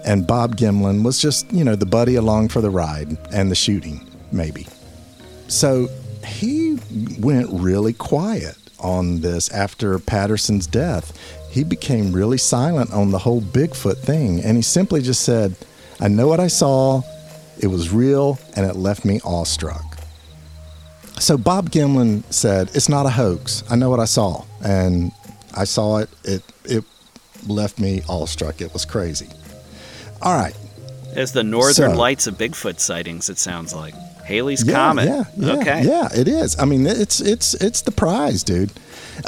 [0.05, 3.55] And Bob Gimlin was just, you know, the buddy along for the ride and the
[3.55, 4.67] shooting, maybe.
[5.47, 5.87] So
[6.25, 6.79] he
[7.19, 11.17] went really quiet on this after Patterson's death.
[11.49, 14.41] He became really silent on the whole Bigfoot thing.
[14.41, 15.55] And he simply just said,
[15.99, 17.01] I know what I saw.
[17.59, 19.93] It was real and it left me awestruck.
[21.19, 23.63] So Bob Gimlin said, "It's not a hoax.
[23.69, 25.11] I know what I saw, and
[25.55, 26.09] I saw it.
[26.23, 26.83] It it
[27.47, 28.61] left me awestruck.
[28.61, 29.27] It was crazy."
[30.21, 30.55] All right.
[31.15, 33.93] As the northern So- lights of Bigfoot sightings, it sounds like.
[34.25, 35.05] Halley's Yeah, Comet.
[35.09, 35.83] Yeah, yeah, okay.
[35.83, 36.07] yeah.
[36.15, 36.57] It is.
[36.57, 38.71] I mean, it's it's it's the prize, dude.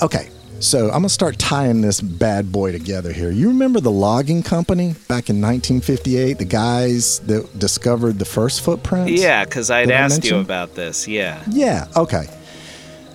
[0.02, 0.30] Okay.
[0.62, 3.30] So I'm gonna start tying this bad boy together here.
[3.30, 6.38] You remember the logging company back in 1958?
[6.38, 9.22] The guys that discovered the first footprints.
[9.22, 11.10] Yeah, because I'd asked you about this.
[11.10, 11.44] Yeah.
[11.52, 12.28] Yeah, okay.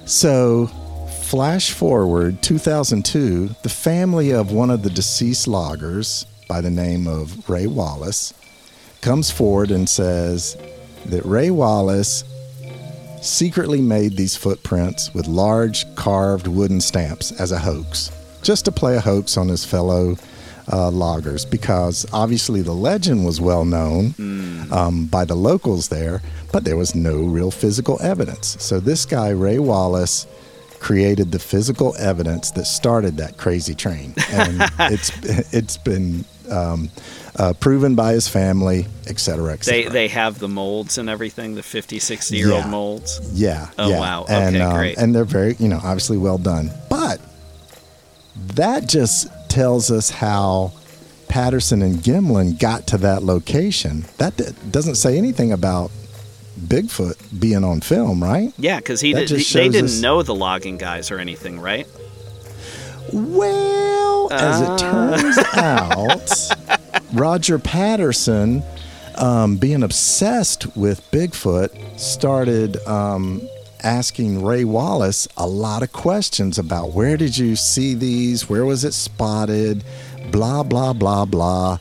[0.05, 0.71] So,
[1.31, 7.49] flash forward 2002, the family of one of the deceased loggers by the name of
[7.49, 8.35] Ray Wallace
[9.01, 10.57] comes forward and says
[11.07, 12.25] that Ray Wallace
[13.23, 18.11] secretly made these footprints with large carved wooden stamps as a hoax,
[18.43, 20.17] just to play a hoax on his fellow
[20.73, 24.15] uh, loggers, because obviously the legend was well known
[24.73, 28.57] um, by the locals there, but there was no real physical evidence.
[28.59, 30.27] So this guy, Ray Wallace,
[30.81, 35.13] created the physical evidence that started that crazy train, and it's
[35.53, 36.91] it's been um,
[37.37, 39.83] uh, proven by his family, et cetera, et They cetera.
[39.85, 42.71] they they have the molds and everything, the 50, 60 year old Yeah.
[42.71, 43.21] molds.
[43.33, 43.69] Yeah.
[43.79, 44.01] Oh, yeah.
[44.01, 44.27] wow.
[44.29, 44.99] And, Okay, um, great.
[44.99, 46.71] And they're very, you know, obviously well done.
[46.89, 47.21] But
[48.55, 50.73] that just tells us how
[51.29, 54.07] Patterson and Gimlin got to that location.
[54.19, 54.37] That
[54.73, 55.91] doesn't say anything about
[56.61, 58.53] Bigfoot being on film, right?
[58.59, 61.87] Yeah, because he did, they didn't us- know the logging guys or anything, right?
[63.13, 64.75] Well, as Ah.
[64.75, 68.63] it turns out, Roger Patterson,
[69.17, 73.43] um, being obsessed with Bigfoot, started um,
[73.83, 78.49] asking Ray Wallace a lot of questions about where did you see these?
[78.49, 79.83] Where was it spotted?
[80.31, 81.79] Blah, blah, blah, blah.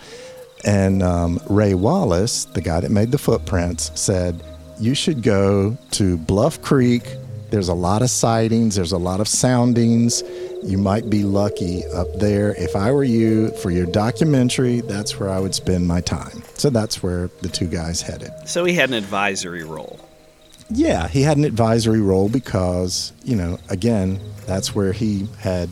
[0.66, 4.42] And um, Ray Wallace, the guy that made the footprints, said,
[4.80, 7.04] You should go to Bluff Creek.
[7.50, 10.24] There's a lot of sightings, there's a lot of soundings.
[10.64, 12.54] You might be lucky up there.
[12.56, 16.44] If I were you, for your documentary, that's where I would spend my time.
[16.56, 18.32] So that's where the two guys headed.
[18.46, 20.00] So he had an advisory role.
[20.70, 25.70] Yeah, he had an advisory role because, you know, again, that's where he had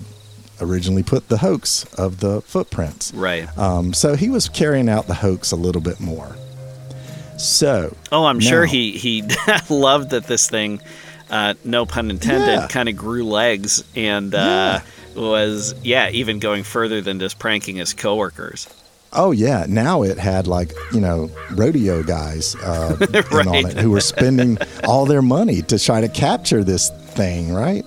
[0.59, 3.13] originally put the hoax of the footprints.
[3.13, 3.55] Right.
[3.57, 6.35] Um, so he was carrying out the hoax a little bit more.
[7.37, 9.23] So, Oh, I'm sure he he
[9.69, 10.81] loved that this thing,
[11.29, 12.67] uh, no pun intended, Yeah.
[12.67, 14.79] kind of grew legs and uh,
[15.15, 18.67] was yeah even going further than just pranking his coworkers.
[19.13, 23.91] oh yeah, now it had like you know rodeo guys uh, in on it who
[23.91, 27.85] were spending all their money to try to capture this thing, right?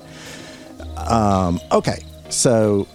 [0.97, 1.99] Um, okay,
[2.29, 2.87] so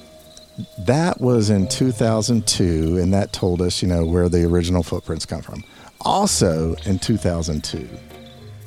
[0.80, 5.42] that was in 2002, and that told us you know where the original footprints come
[5.42, 5.64] from.
[6.06, 7.88] Also in 2002,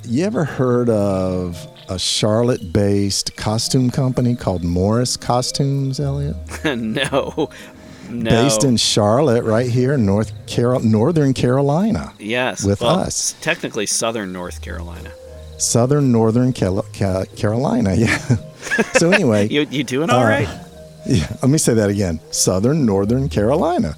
[0.05, 6.37] you ever heard of a Charlotte-based costume company called Morris Costumes, Elliot?
[6.65, 7.49] no,
[8.11, 8.31] No.
[8.31, 12.65] based in Charlotte, right here in North Carol, Northern Carolina, Yes.
[12.65, 13.35] with well, us.
[13.41, 15.13] Technically, southern North Carolina.
[15.59, 17.95] Southern Northern Cal- Ca- Carolina.
[17.97, 18.19] Yeah.
[18.95, 20.49] so anyway, You, you doing all Uh, right?
[21.07, 22.21] Yeah, let me say that again.
[22.33, 23.97] Southern Northern Carolina.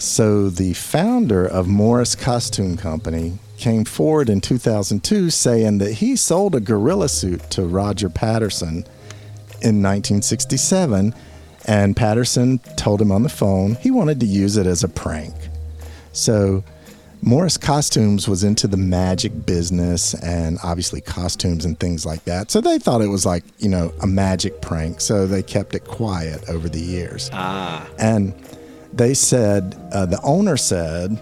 [0.00, 6.54] So the founder of Morris Costume Company came forward in 2002 saying that he sold
[6.54, 8.86] a gorilla suit to Roger Patterson
[9.60, 11.14] in 1967
[11.66, 15.34] and Patterson told him on the phone he wanted to use it as a prank.
[16.12, 16.64] So
[17.20, 22.50] Morris Costumes was into the magic business and obviously costumes and things like that.
[22.50, 25.02] So they thought it was like, you know, a magic prank.
[25.02, 27.28] So they kept it quiet over the years.
[27.34, 27.86] Ah.
[27.98, 28.34] And
[28.92, 31.20] they said, uh, the owner said,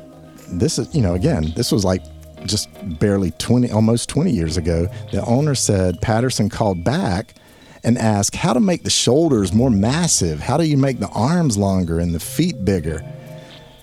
[0.48, 2.02] this is, you know, again, this was like
[2.46, 4.86] just barely 20, almost 20 years ago.
[5.12, 7.34] The owner said Patterson called back
[7.84, 10.40] and asked how to make the shoulders more massive.
[10.40, 13.02] How do you make the arms longer and the feet bigger?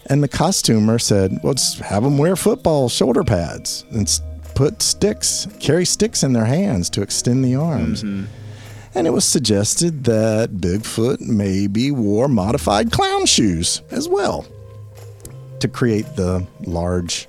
[0.07, 4.07] And the costumer said, well, just have them wear football shoulder pads and
[4.53, 8.03] put sticks, carry sticks in their hands to extend the arms.
[8.95, 14.45] And it was suggested that Bigfoot maybe wore modified clown shoes as well
[15.59, 17.27] to create the large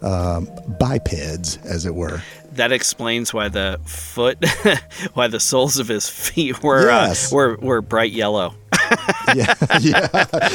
[0.00, 0.48] um,
[0.78, 2.22] bipeds, as it were.
[2.52, 4.38] That explains why the foot,
[5.14, 7.32] why the soles of his feet were Yes.
[7.32, 8.54] uh, were were bright yellow.
[9.34, 10.08] yeah, yeah.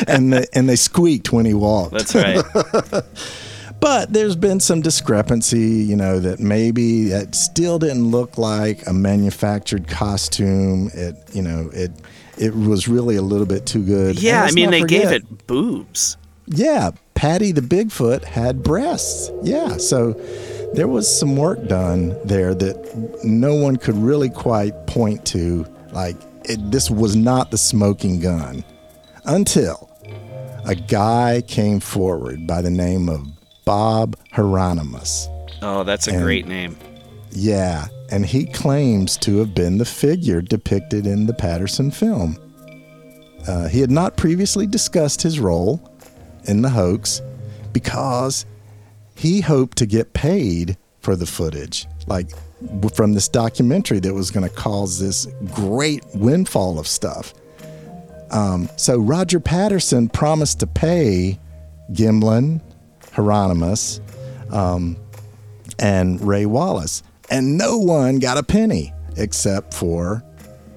[0.07, 1.93] And they, and they squeaked when he walked.
[1.93, 2.43] That's right.
[3.79, 8.93] But there's been some discrepancy, you know, that maybe it still didn't look like a
[8.93, 10.89] manufactured costume.
[10.93, 11.91] It, you know, it
[12.37, 14.21] it was really a little bit too good.
[14.21, 16.17] yeah, I mean they gave it boobs.
[16.47, 19.31] Yeah, Patty the Bigfoot had breasts.
[19.43, 20.13] Yeah, so
[20.73, 25.65] there was some work done there that no one could really quite point to.
[25.91, 26.15] Like,
[26.45, 28.63] it, this was not the smoking gun
[29.25, 29.89] until
[30.65, 33.27] a guy came forward by the name of
[33.67, 35.27] Bob Heironimus.
[35.61, 36.77] Oh, that's a And- great name.
[37.31, 42.37] Yeah, and he claims to have been the figure depicted in the Patterson film.
[43.45, 45.81] Uh, he had not previously discussed his role
[46.45, 47.21] in the hoax
[47.73, 48.45] because
[49.15, 52.29] he hoped to get paid for the footage, like
[52.95, 57.33] from this documentary that was going to cause this great windfall of stuff.
[58.31, 61.37] Um, so Roger Patterson promised to pay
[61.91, 62.61] Gimlin,
[63.17, 63.99] Heironimus,
[65.79, 67.03] and Ray Wallace.
[67.29, 70.23] And no one got a penny except for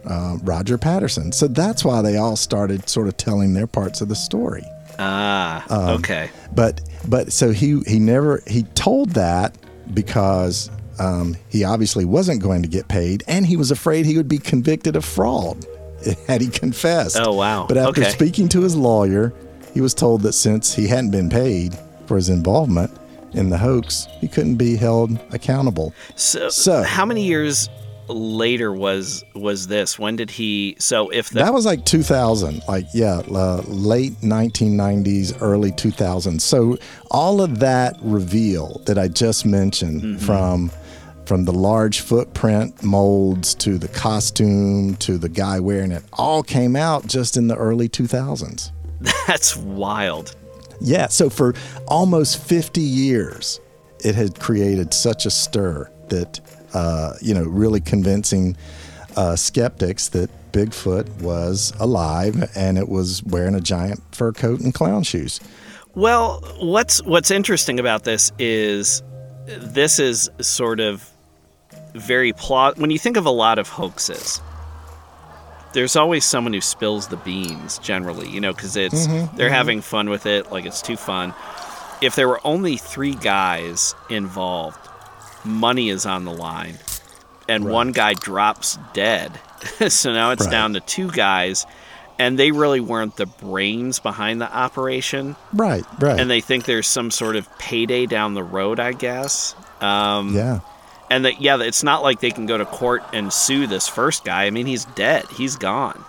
[0.05, 1.31] uh, Roger Patterson.
[1.33, 4.65] So that's why they all started sort of telling their parts of the story.
[4.99, 6.31] Ah, Um, okay.
[6.55, 9.57] But but so he he never he told that
[9.95, 14.29] because um, he obviously wasn't going to get paid, and he was afraid he would
[14.29, 15.65] be convicted of fraud
[16.27, 17.17] had he confessed.
[17.19, 17.67] Oh, wow.
[17.67, 18.11] But after Okay.
[18.11, 19.33] speaking to his lawyer,
[19.73, 21.79] he was told that since he hadn't been paid
[22.11, 22.91] for his involvement
[23.35, 25.95] in the hoax, he couldn't be held accountable.
[26.17, 27.69] So, so- how many years
[28.09, 29.97] later was was this?
[29.97, 30.75] When did he?
[30.81, 36.41] So if the That was like 2000, like yeah, uh, late 1990s, early 2000s.
[36.41, 36.77] So
[37.13, 40.27] all of that reveal that I just mentioned Mm-hmm.
[40.27, 40.73] from
[41.27, 46.75] from the large footprint molds to the costume to the guy wearing it all came
[46.75, 48.73] out just in the early 2000s.
[49.29, 50.35] that's wild.
[50.81, 51.55] Yeah, so for
[51.87, 53.61] almost 50 years,
[54.03, 56.41] it had created such a stir that,
[56.73, 58.57] uh, you know, really convincing
[59.17, 64.75] uh, skeptics that Bigfoot was alive and it was wearing a giant fur coat and
[64.75, 65.41] clown shoes.
[65.95, 69.03] Well, what's what's interesting about this is
[69.47, 71.09] this is sort of
[71.95, 72.79] very plot.
[72.79, 74.41] When you think of a lot of hoaxes,
[75.73, 77.79] there's always someone who spills the beans.
[77.79, 79.07] Generally, you know, because it's
[79.37, 81.35] they're having fun with it, like it's too fun.
[82.01, 84.79] If there were only three guys involved,
[85.45, 86.79] money is on the line,
[87.49, 89.39] and one guy drops dead.
[89.89, 90.51] so now it's Right.
[90.51, 91.67] down to two guys.
[92.19, 96.21] And they really weren't the brains behind the operation Right, right.
[96.21, 99.55] and they think there's some sort of payday down the road, I guess.
[99.81, 100.61] Um, yeah.
[101.11, 104.25] And that, yeah, it's not like they can go to court and sue this first
[104.25, 104.45] guy.
[104.45, 105.27] I mean, he's dead.
[105.37, 106.05] He's gone.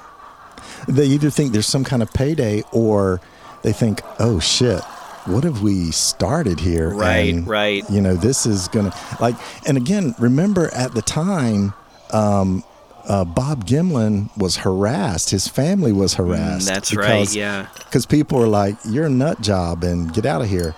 [0.87, 3.19] They either think there's some kind of payday or
[3.63, 4.81] they think, oh shit,
[5.25, 6.89] what have we started here?
[6.89, 7.83] Right, And, right.
[7.89, 9.35] You know, this is going to, like,
[9.67, 11.73] and again, remember at the time,
[12.11, 12.63] um,
[13.07, 15.31] uh, Bob Gimlin was harassed.
[15.31, 16.67] His family was harassed.
[16.67, 17.67] Mm, that's right, yeah.
[17.75, 20.75] Because people were like, you're a nut job and get out of here.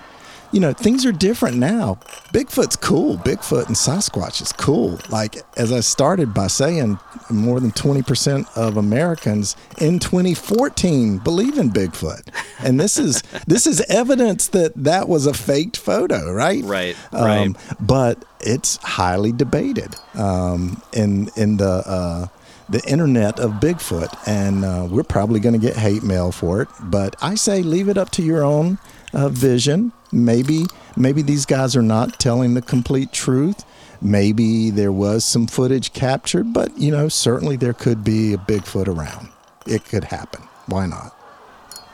[0.53, 1.95] You know, things are different now.
[2.31, 3.17] Bigfoot's cool.
[3.17, 4.99] Bigfoot and Sasquatch is cool.
[5.09, 6.99] Like, as I started by saying,
[7.29, 12.27] more than 20% of Americans in 2014 believe in Bigfoot.
[12.59, 16.63] And this is this is evidence that that was a faked photo, right?
[16.63, 17.47] Right, right.
[17.47, 22.27] Um, but it's highly debated um, in in the uh,
[22.69, 26.67] the internet of Bigfoot, and uh, we're probably going to get hate mail for it.
[26.79, 28.77] But I say leave it up to your own
[29.14, 29.91] uh, vision.
[30.11, 33.64] Maybe maybe these guys are not telling the complete truth.
[34.01, 38.88] Maybe there was some footage captured, but you know certainly there could be a Bigfoot
[38.88, 39.30] around.
[39.66, 40.43] It could happen.
[40.68, 41.16] Why not?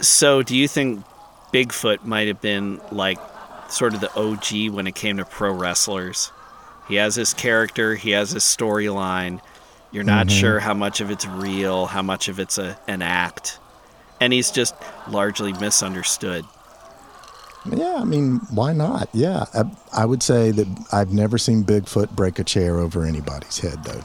[0.02, 1.04] So, do you think
[1.54, 3.20] Bigfoot might have been like
[3.70, 6.32] sort of the OG when it came to pro wrestlers?
[6.88, 9.40] He has his character, he has his storyline.
[9.92, 10.40] You're not Mm-hmm.
[10.40, 13.60] sure how much of it's real, how much of it's a, an act.
[14.22, 14.76] And he's just
[15.08, 16.46] largely misunderstood.
[17.78, 19.10] Yeah, I mean, why not?
[19.14, 19.64] Yeah, I,
[19.94, 24.02] I would say that I've never seen Bigfoot break a chair over anybody's head, though.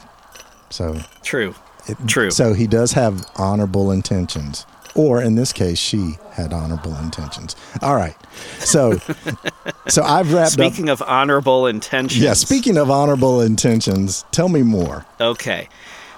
[0.69, 1.55] So True.
[1.87, 2.31] It, True.
[2.31, 7.55] So he does have honorable intentions, or in this case, she had honorable intentions.
[7.81, 8.15] All right.
[8.59, 8.97] So,
[9.87, 12.21] so I've wrapped Speaking of honorable intentions.
[12.21, 12.33] Yeah.
[12.33, 15.05] Speaking of honorable intentions, tell me more.
[15.21, 15.69] Okay.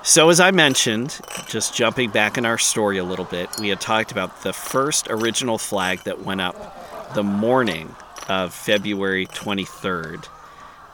[0.03, 3.81] So, as I mentioned, just jumping back in our story a little bit, we had
[3.81, 7.95] talked about the first original flag that went up the morning
[8.29, 10.27] of February 23rd,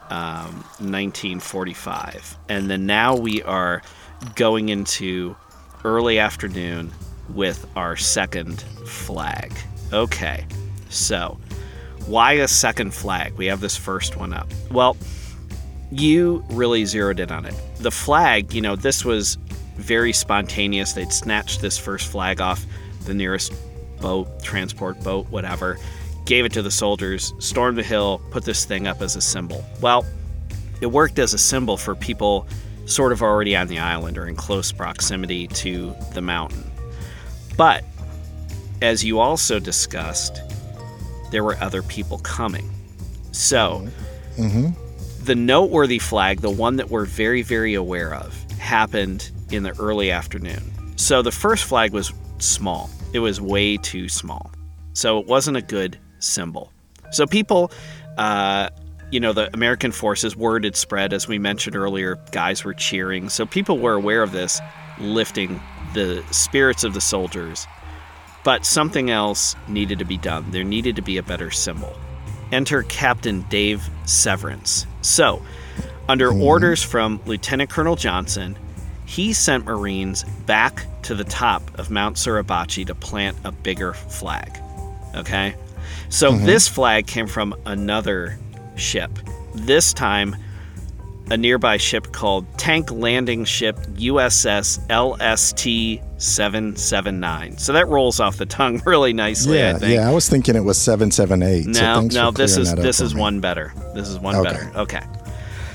[0.10, 2.38] um, 1945.
[2.50, 3.82] And then now we are
[4.36, 5.36] going into
[5.84, 6.92] early afternoon
[7.30, 9.54] with our second flag.
[9.92, 10.46] Okay.
[10.90, 11.38] So,
[12.06, 13.34] why a second flag?
[13.36, 14.48] We have this first one up.
[14.72, 14.98] Well,
[15.92, 17.56] you really zeroed in on it.
[17.78, 19.38] The flag, you know, this was
[19.76, 20.94] very spontaneous.
[20.94, 22.66] They'd snatched this first flag off
[23.06, 23.54] the nearest
[24.00, 25.78] boat, transport boat, whatever,
[26.26, 29.64] gave it to the soldiers, stormed the hill, put this thing up as a symbol.
[29.82, 30.06] Well,
[30.82, 32.48] it worked as a symbol for people
[32.86, 36.64] sort of already on the island or in close proximity to the mountain.
[37.58, 37.84] But
[38.82, 40.42] as you also discussed,
[41.32, 42.70] there were other people coming.
[43.32, 43.88] So,
[44.38, 44.70] mm-hmm.
[45.24, 50.12] the noteworthy flag, the one that we're very, very aware of, happened in the early
[50.12, 50.62] afternoon.
[50.98, 54.52] So the first flag was small, it was way too small.
[54.94, 56.72] So it wasn't a good symbol.
[57.12, 57.72] So people,
[58.18, 58.70] uh,
[59.12, 63.30] you know, the American forces, word had spread, as we mentioned earlier, guys were cheering.
[63.30, 64.60] So people were aware of this,
[65.00, 65.62] lifting
[65.94, 67.68] the spirits of the soldiers.
[68.44, 70.50] But something else needed to be done.
[70.52, 71.96] There needed to be a better symbol.
[72.52, 74.86] Enter Captain Dave Severance.
[75.02, 75.42] So,
[76.10, 78.58] under orders from Lieutenant Colonel Johnson,
[79.06, 84.60] he sent Marines back to the top of Mount Suribachi to plant a bigger flag.
[85.16, 85.56] Okay?
[86.14, 86.46] So, mm-hmm.
[86.46, 88.38] this flag came from another
[88.76, 89.10] ship.
[89.56, 90.36] This time,
[91.32, 97.58] a nearby ship called Tank Landing Ship USS LST 779.
[97.58, 99.94] So that rolls off the tongue really nicely, I Yeah, think.
[99.96, 100.08] yeah.
[100.08, 101.66] I was thinking it was seven seven eight.
[101.66, 103.22] No, so no, this is this is me.
[103.22, 103.74] one better.
[103.96, 104.52] This is one Okay.
[104.52, 104.72] better.
[104.76, 105.02] Okay.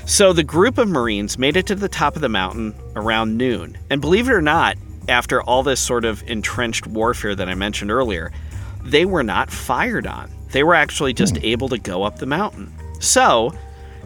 [0.05, 3.77] So the group of Marines made it to the top of the mountain around noon.
[3.89, 4.77] And believe it or not,
[5.09, 8.31] after all this sort of entrenched warfare that I mentioned earlier,
[8.83, 10.29] they were not fired on.
[10.51, 11.45] They were actually just Hmm.
[11.45, 12.73] able to go up the mountain.
[12.99, 13.53] So,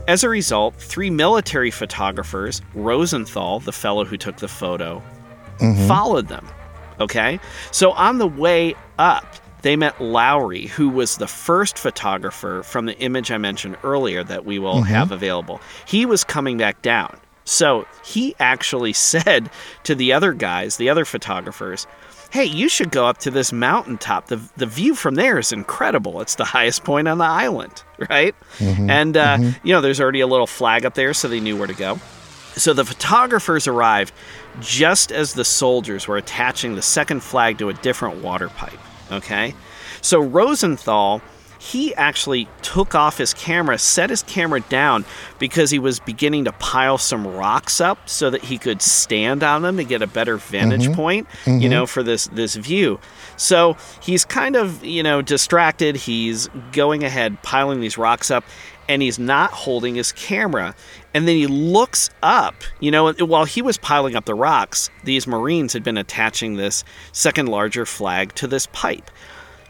[0.07, 5.01] as a result, three military photographers, Rosenthal, the fellow who took the photo,
[5.87, 6.45] followed them.
[6.99, 7.39] Okay?
[7.71, 9.25] So on the way up,
[9.61, 14.43] they met Lowery, who was the first photographer from the image I mentioned earlier that
[14.45, 15.61] we will have available.
[15.85, 17.17] He was coming back down.
[17.45, 19.49] So he actually said
[19.83, 21.87] to the other guys, the other photographers,
[22.33, 24.25] hey, you should go up to this mountaintop.
[24.25, 26.19] The, the view from there is incredible.
[26.19, 28.33] It's the highest point on the island, right?
[28.89, 31.67] And, uh, you know, there's already a little flag up there, so they knew where
[31.67, 31.99] to go.
[32.55, 34.15] So the photographers arrived
[34.59, 38.79] just as the soldiers were attaching the second flag to a different water pipe.
[39.11, 39.53] Okay?
[40.01, 41.21] So Rosenthal,
[41.63, 45.05] he actually took off his camera, set his camera down
[45.39, 49.61] because he was beginning to pile some rocks up so that he could stand on
[49.61, 50.93] them to get a better vantage mm-hmm.
[50.93, 51.69] point, you mm-hmm.
[51.69, 52.99] know, for this this view.
[53.37, 55.95] So he's kind of, you know, distracted.
[55.95, 58.43] He's going ahead, piling these rocks up,
[58.89, 60.75] and he's not holding his camera.
[61.13, 65.27] And then he looks up, you know, while he was piling up the rocks, these
[65.27, 66.83] Marines had been attaching this
[67.13, 69.09] second larger flag to this pipe.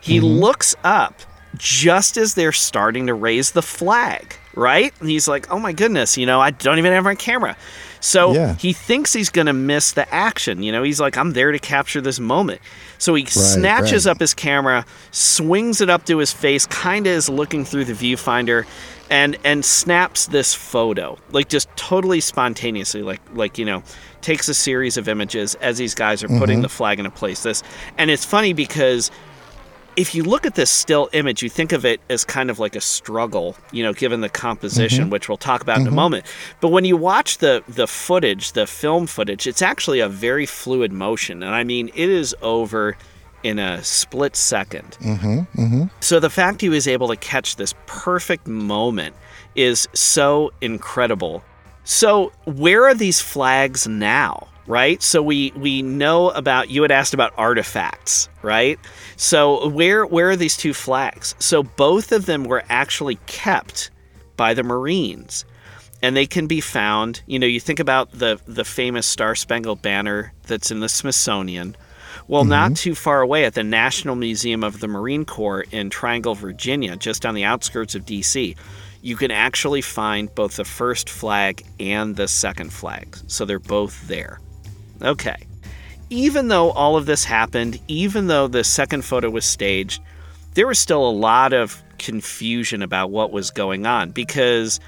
[0.01, 0.25] He mm-hmm.
[0.25, 1.21] looks up
[1.57, 4.93] just as they're starting to raise the flag, right?
[4.99, 7.55] And he's like, oh my goodness, you know, I don't even have my camera.
[7.99, 8.55] So Yeah.
[8.55, 10.61] he thinks he's going to miss the action.
[10.61, 12.61] You know, he's like, I'm there to capture this moment.
[12.97, 14.11] So he snatches right.
[14.11, 17.93] up his camera, swings it up to his face, kind of is looking through the
[17.93, 18.65] viewfinder,
[19.09, 23.83] and and snaps this photo, like just totally spontaneously, like like you know,
[24.21, 26.61] takes a series of images as these guys are putting mm-hmm.
[26.63, 27.43] the flag into place.
[27.43, 27.61] This,
[27.97, 29.11] and it's funny because
[29.95, 32.75] if you look at this still image, you think of it as kind of like
[32.75, 35.11] a struggle, you know, given the composition, mm-hmm.
[35.11, 35.95] which we'll talk about in a mm-hmm.
[35.95, 36.25] moment.
[36.61, 40.91] But when you watch the the footage, the film footage, it's actually a very fluid
[40.91, 42.97] motion, and I mean, it is over
[43.43, 45.83] in a split 2nd mm-hmm.
[45.99, 49.15] So the fact he was able to catch this perfect moment
[49.53, 51.43] is so incredible.
[51.83, 54.47] So where are these flags now?
[54.65, 55.03] Right?
[55.03, 58.79] So we we know about you had asked about artifacts, right?
[59.17, 61.35] So where where are these two flags?
[61.39, 63.91] So both of them were actually kept
[64.37, 65.45] by the Marines.
[66.01, 69.81] And they can be found, you know, you think about the the famous Star Spangled
[69.81, 71.77] Banner that's in the Smithsonian.
[72.27, 72.73] Well, not mm-hmm.
[72.75, 77.25] too far away at the National Museum of the Marine Corps in Triangle, Virginia, just
[77.25, 78.55] on the outskirts of DC,
[79.01, 83.17] you can actually find both the first flag and the second flag.
[83.27, 84.39] So they're both there.
[85.03, 85.35] Okay.
[86.09, 90.01] Even though all of this happened, even though the second photo was staged,
[90.53, 94.79] there was still a lot of confusion about what was going on because,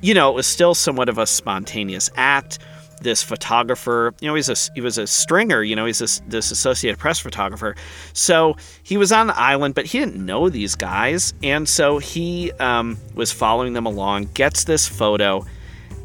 [0.00, 2.58] you know, it was still somewhat of a spontaneous act.
[3.00, 6.52] This photographer, you know, he's a he was a stringer, you know, he's this, this
[6.52, 7.74] Associated Press photographer.
[8.12, 12.52] So he was on the island, but he didn't know these guys, and so he
[12.60, 15.44] um, was following them along, gets this photo,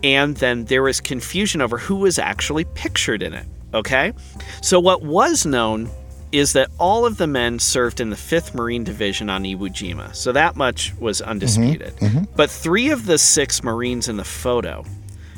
[0.04, 3.46] and then there was confusion over who was actually pictured in it.
[3.74, 4.14] Okay,
[4.62, 5.90] so what was known
[6.32, 10.14] is that all of the men served in the 5th Marine Division on Iwo Jima,
[10.16, 11.32] so that much was mm-hmm.
[11.32, 11.96] undisputed.
[11.98, 12.26] Mm-hmm.
[12.36, 14.86] But three of the six Marines in the photo,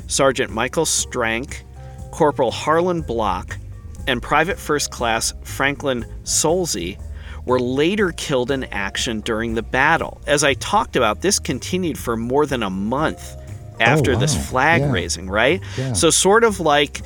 [0.06, 1.64] Sergeant Michael Strank,
[2.10, 3.56] Corporal Harlan Block,
[4.06, 7.00] and Private First Class Franklin Sousley,
[7.46, 10.20] were later killed in action during the battle.
[10.26, 13.36] As I talked about, this continued for more than a month
[13.80, 14.42] after this wow.
[14.42, 14.92] flag Yeah.
[14.92, 15.60] raising, right?
[15.76, 15.92] Yeah.
[15.94, 17.02] So, sort of like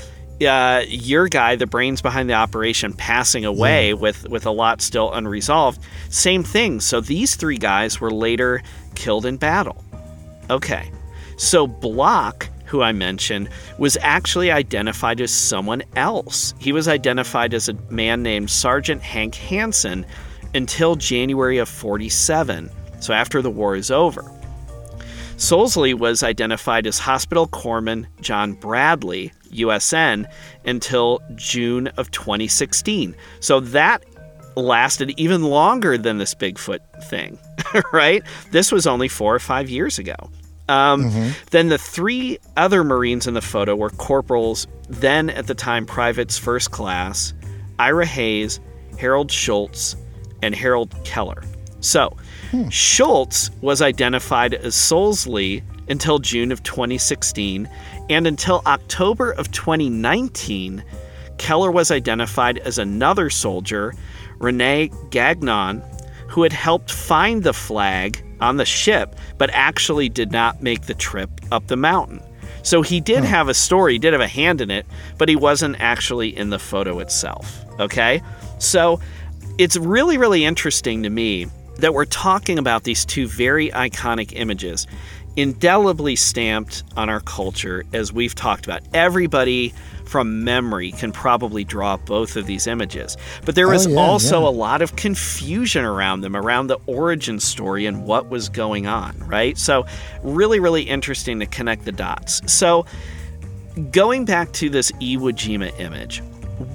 [0.47, 5.13] uh, your guy, the brains behind the operation, passing away with, with a lot still
[5.13, 5.81] unresolved.
[6.11, 6.81] Same thing.
[6.81, 8.63] So, these three guys were later
[8.95, 9.83] killed in battle.
[10.51, 10.91] Okay.
[11.37, 13.49] So Block, who I mentioned,
[13.79, 16.55] was actually identified as someone else.
[16.59, 20.07] He was identified as a man named Sergeant Hank Hansen
[20.55, 22.71] until January of 47,
[23.01, 24.23] so after the war is over.
[25.37, 30.31] Sousley was identified as Hospital Corpsman John Bradley, USN,
[30.65, 33.15] until June of 2016.
[33.41, 34.05] So that
[34.57, 37.39] lasted even longer than this Bigfoot thing,
[37.93, 38.23] right?
[38.53, 40.15] This was only four or five years ago.
[40.69, 41.03] Um,
[41.51, 46.39] Then the three other Marines in the photo were corporals, then at the time privates
[46.39, 47.35] first class,
[47.79, 48.61] Ira Hayes,
[48.99, 49.97] Harold Schultz,
[50.43, 51.43] and Harold Keller.
[51.85, 52.17] So,
[52.51, 52.69] hmm.
[52.71, 57.69] Schultz was identified as Sousley until June of 2016,
[58.09, 60.83] and until October of 2019,
[61.37, 63.93] Keller was identified as another soldier,
[64.39, 65.83] Rene Gagnon,
[66.27, 70.95] who had helped find the flag on the ship, but actually did not make the
[70.95, 72.23] trip up the mountain.
[72.63, 73.27] So he did hmm.
[73.27, 74.87] have a story, he did have a hand in it,
[75.19, 77.63] but he wasn't actually in the photo itself.
[77.79, 78.23] Okay?
[78.59, 79.01] So
[79.59, 81.47] it's really, really interesting to me
[81.79, 84.87] that we're talking about these two very iconic images,
[85.37, 88.83] indelibly stamped on our culture, as we've talked about.
[88.95, 93.17] Everybody from memory can probably draw both of these images.
[93.45, 94.49] But there was Oh, yeah, also yeah.
[94.49, 99.19] a lot of confusion around them, around the origin story and what was going on,
[99.27, 99.57] right?
[99.59, 99.87] So,
[100.23, 102.41] really, really interesting to connect the dots.
[102.53, 102.87] So,
[103.91, 106.23] going back to this Iwo Jima image,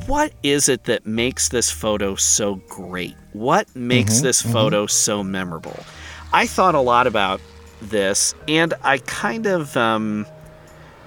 [0.08, 3.16] what is it that makes this photo so great?
[3.34, 5.86] What makes this photo so memorable?
[6.34, 7.40] I thought a lot about
[7.82, 10.26] this, and I kind of um,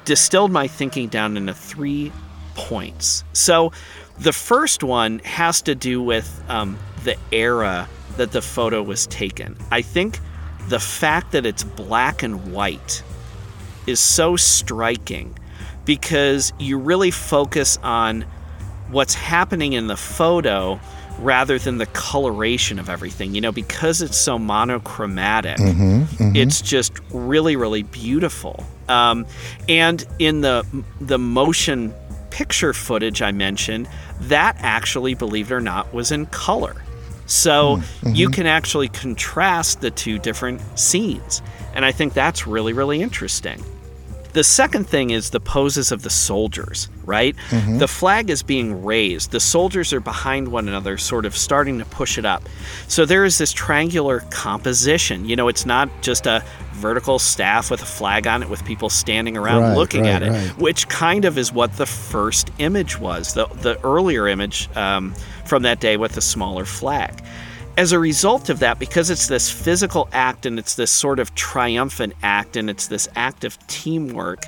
[0.04, 2.12] distilled my thinking down into three
[2.54, 3.24] points.
[3.32, 3.72] So,
[4.18, 9.56] the first one has to do with um, the era that the photo was taken.
[9.70, 10.18] I think
[10.68, 13.02] the fact that it's black and white
[13.86, 15.36] is so striking
[15.84, 18.24] because you really focus on
[18.92, 20.78] what's happening in the photo
[21.18, 23.34] rather than the coloration of everything.
[23.34, 26.36] You know, because it's so monochromatic, mm-hmm, mm-hmm.
[26.36, 28.64] it's just really, really beautiful.
[28.88, 29.26] Um,
[29.68, 30.64] and in the
[31.00, 31.92] the motion
[32.30, 33.88] picture footage I mentioned,
[34.22, 36.76] that actually, believe it or not, was in color.
[37.26, 38.34] So mm, you mm-hmm.
[38.34, 41.42] can actually contrast the two different scenes.
[41.74, 43.62] And I think that's really, really interesting.
[44.32, 47.36] The second thing is the poses of the soldiers, right?
[47.78, 49.30] The flag is being raised.
[49.30, 52.42] The soldiers are behind one another, sort of starting to push it up.
[52.88, 55.26] So there is this triangular composition.
[55.26, 58.88] You know, it's not just a vertical staff with a flag on it with people
[58.88, 60.58] standing around Right, looking right, at it, right.
[60.58, 65.14] which kind of is what the first image was, the, the earlier image um,
[65.44, 67.22] from that day with the smaller flag.
[67.78, 71.34] As a result of that, because it's this physical act and it's this sort of
[71.34, 74.44] triumphant act and it's this act of teamwork,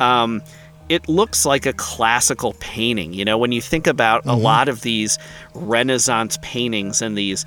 [0.00, 0.42] um,
[0.88, 3.12] it looks like a classical painting.
[3.12, 5.18] You know, when you think about a lot of these
[5.54, 7.44] Renaissance paintings and these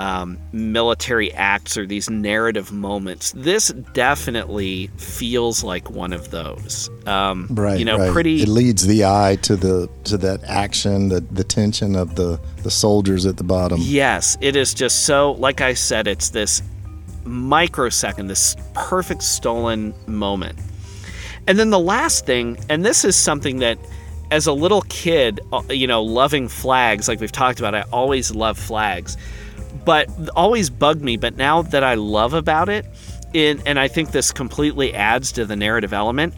[0.00, 6.88] um, military acts or these narrative moments, this definitely feels like one of those.
[7.06, 7.78] Um, Right.
[7.78, 8.10] You know, right.
[8.10, 8.42] pretty.
[8.42, 12.70] It leads the eye to the to that action, the the tension of the the
[12.70, 13.78] soldiers at the bottom.
[13.82, 16.62] Yes, it is just so, like I said, it's this
[17.24, 20.58] microsecond, this perfect stolen moment.
[21.46, 23.78] And then the last thing, and this is something that
[24.30, 28.34] as a little kid, uh, you know, loving flags, like we've talked about, I always
[28.34, 29.16] love flags,
[29.84, 31.16] but always bugged me.
[31.16, 32.86] But now that I love about it,
[33.32, 36.34] in, and I think this completely adds to the narrative element,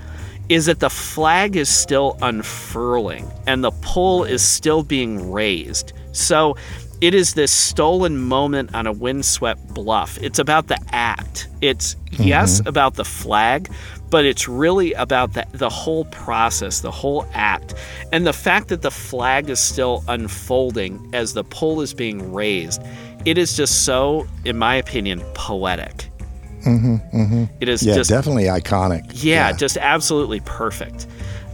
[0.49, 5.93] is that the flag is still unfurling and the pole is still being raised.
[6.13, 6.57] So
[7.01, 10.19] it is this stolen moment on a windswept bluff.
[10.23, 11.49] It's about the act.
[11.61, 12.23] It's, mm-hmm.
[12.23, 13.73] yes, about the flag,
[14.09, 17.75] but it's really about the, the whole process, the whole act.
[18.13, 22.83] And the fact that the flag is still unfolding as the pole is being raised,
[23.25, 26.09] it is just so, in my opinion, poetic.
[26.65, 29.11] Mm-hmm, It is Yeah, just definitely iconic.
[29.23, 31.07] yeah, just absolutely perfect.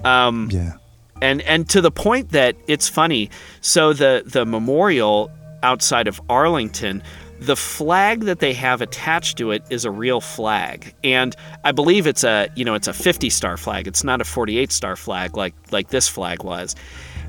[0.05, 0.75] Um, yeah.
[1.23, 3.31] and and to the point that it's funny.
[3.61, 5.31] So the the memorial
[5.63, 7.03] outside of Arlington,
[7.41, 12.07] the flag that they have attached to it is a real flag, and I believe
[12.07, 13.87] it's a you know it's a 50 star flag.
[13.89, 16.77] It's not a 48 star flag like like this flag was,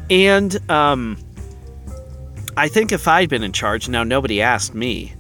[0.10, 1.18] and um,
[2.60, 5.14] I think if I'd been in charge, now nobody asked me,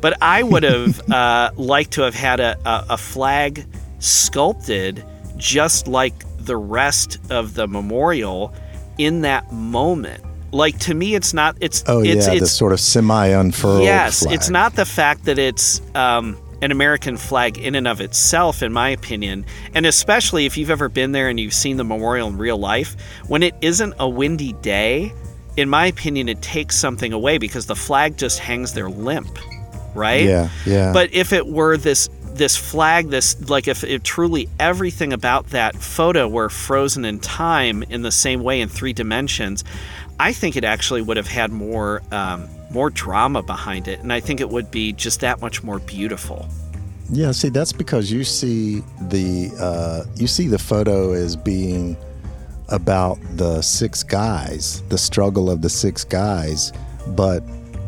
[0.00, 3.66] but I would have uh, liked to have had a, a, a flag
[3.98, 5.04] sculpted
[5.36, 8.54] just like the rest of the memorial
[8.96, 10.24] in that moment.
[10.52, 11.58] Like to me, it's not.
[11.60, 13.82] It's Oh it's yeah, the sort of semi-unfurled.
[13.82, 14.22] yes.
[14.22, 14.34] flag.
[14.34, 18.72] It's not the fact that it's um, an American flag in and of itself, in
[18.72, 19.44] my opinion,
[19.74, 22.96] and especially if you've ever been there and you've seen the memorial in real life,
[23.26, 25.12] when it isn't a windy day,
[25.56, 29.38] in my opinion, it takes something away because the flag just hangs there limp,
[29.94, 30.24] right?
[30.24, 30.92] Yeah, yeah.
[30.92, 35.74] But if it were this this flag, this like if it truly everything about that
[35.76, 39.64] photo were frozen in time in the same way in three dimensions,
[40.20, 44.20] I think it actually would have had more um, more drama behind it, and I
[44.20, 46.46] think it would be just that much more beautiful.
[47.08, 51.96] Yeah, see, that's because you see the uh, you see the photo as being
[52.68, 56.72] about the six guys, the struggle of the six guys,
[57.08, 57.42] but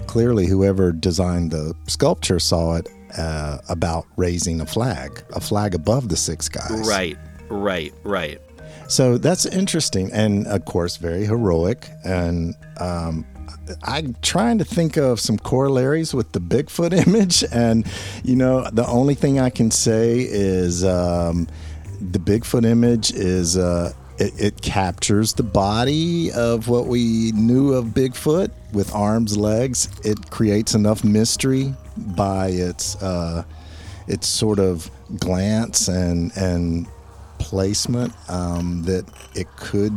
[0.06, 6.08] clearly, whoever designed the sculpture saw it uh, about raising a flag, a flag above
[6.08, 6.88] the six guys.
[6.88, 7.18] Right,
[7.48, 8.40] right, right.
[8.88, 11.88] So that's interesting, and of course, very heroic.
[12.04, 13.26] And um,
[13.82, 17.86] I'm trying to think of some corollaries with the Bigfoot image, and
[18.24, 21.48] you know, the only thing I can say is um,
[22.00, 23.56] the Bigfoot image is.
[23.56, 29.88] Uh, it, it captures the body of what we knew of Bigfoot with arms, legs.
[30.04, 33.44] It creates enough mystery by its uh,
[34.06, 36.86] its sort of glance and and
[37.38, 39.04] placement um, that
[39.34, 39.94] it could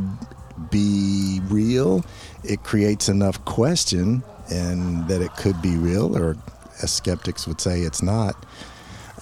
[0.69, 2.05] be real.
[2.43, 6.37] It creates enough question and that it could be real, or
[6.83, 8.35] as skeptics would say, it's not.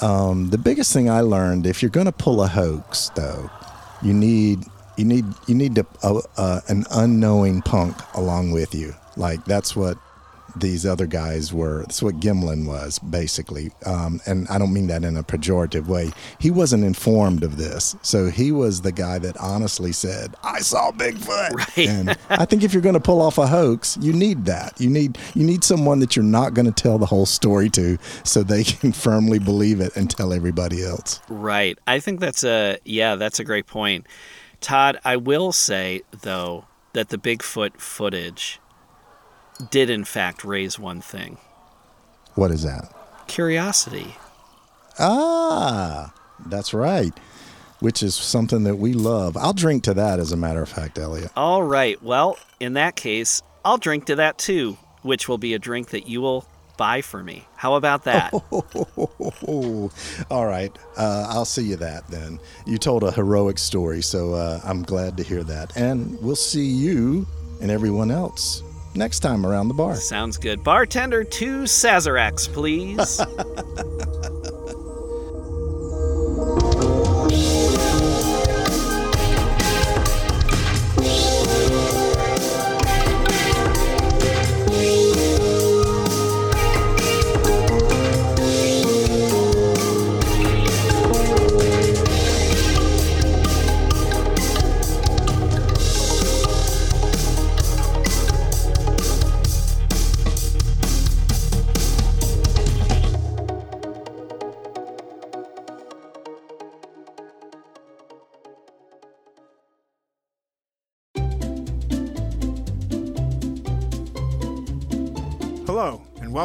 [0.01, 3.49] Um, the biggest thing I learned, if you're going to pull a hoax, though,
[4.01, 4.63] you need
[4.99, 8.93] you need you need to, uh, uh, an unknowing punk along with you.
[9.15, 9.97] Like that's what
[10.55, 11.81] these other guys were.
[11.81, 13.71] That's what Gimlin was basically.
[13.85, 16.11] Um, and I don't mean that in a pejorative way.
[16.39, 20.91] He wasn't informed of this, so he was the guy that honestly said, "I saw
[20.91, 21.87] Bigfoot." Right.
[21.87, 24.79] And I think if you're going to pull off a hoax, you need that.
[24.79, 27.97] You need you need someone that you're not going to tell the whole story to,
[28.23, 31.21] so they can firmly believe it and tell everybody else.
[31.29, 31.77] Right.
[31.87, 34.07] I think that's a yeah, that's a great point.
[34.61, 38.59] Todd, I will say though that the Bigfoot footage
[39.69, 41.37] did in fact raise one thing.
[42.35, 42.93] What is that?
[43.27, 44.15] Curiosity.
[44.97, 46.13] Ah,
[46.45, 47.13] that's right.
[47.79, 49.37] Which is something that we love.
[49.37, 51.31] I'll drink to that, as a matter of fact, Elliot.
[51.37, 52.01] All right.
[52.03, 56.07] Well, in that case, I'll drink to that too, which will be a drink that
[56.07, 56.45] you will
[56.79, 57.45] buy for me.
[57.57, 58.33] How about that?
[60.31, 60.75] All right.
[60.95, 62.39] Uh, I'll see you that then.
[62.65, 65.75] You told a heroic story, so uh, I'm glad to hear that.
[65.75, 67.27] And we'll see you
[67.61, 68.63] and everyone else
[68.95, 69.97] next time around the bar.
[69.97, 70.63] Sounds good.
[70.63, 73.19] Bartender, two Sazeracs, please.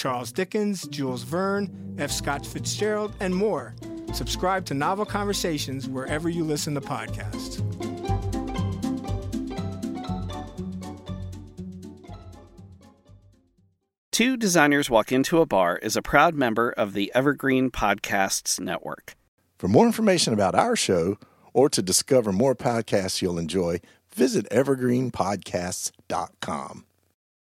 [0.00, 2.10] Charles Dickens, Jules Verne, F.
[2.10, 3.74] Scott Fitzgerald, and more.
[4.14, 7.60] Subscribe to Novel Conversations wherever you listen to podcasts.
[14.10, 19.14] Two Designers Walk Into a Bar is a proud member of the Evergreen Podcasts Network.
[19.58, 21.18] For more information about our show
[21.52, 23.80] or to discover more podcasts you'll enjoy,
[24.14, 26.86] visit evergreenpodcasts.com.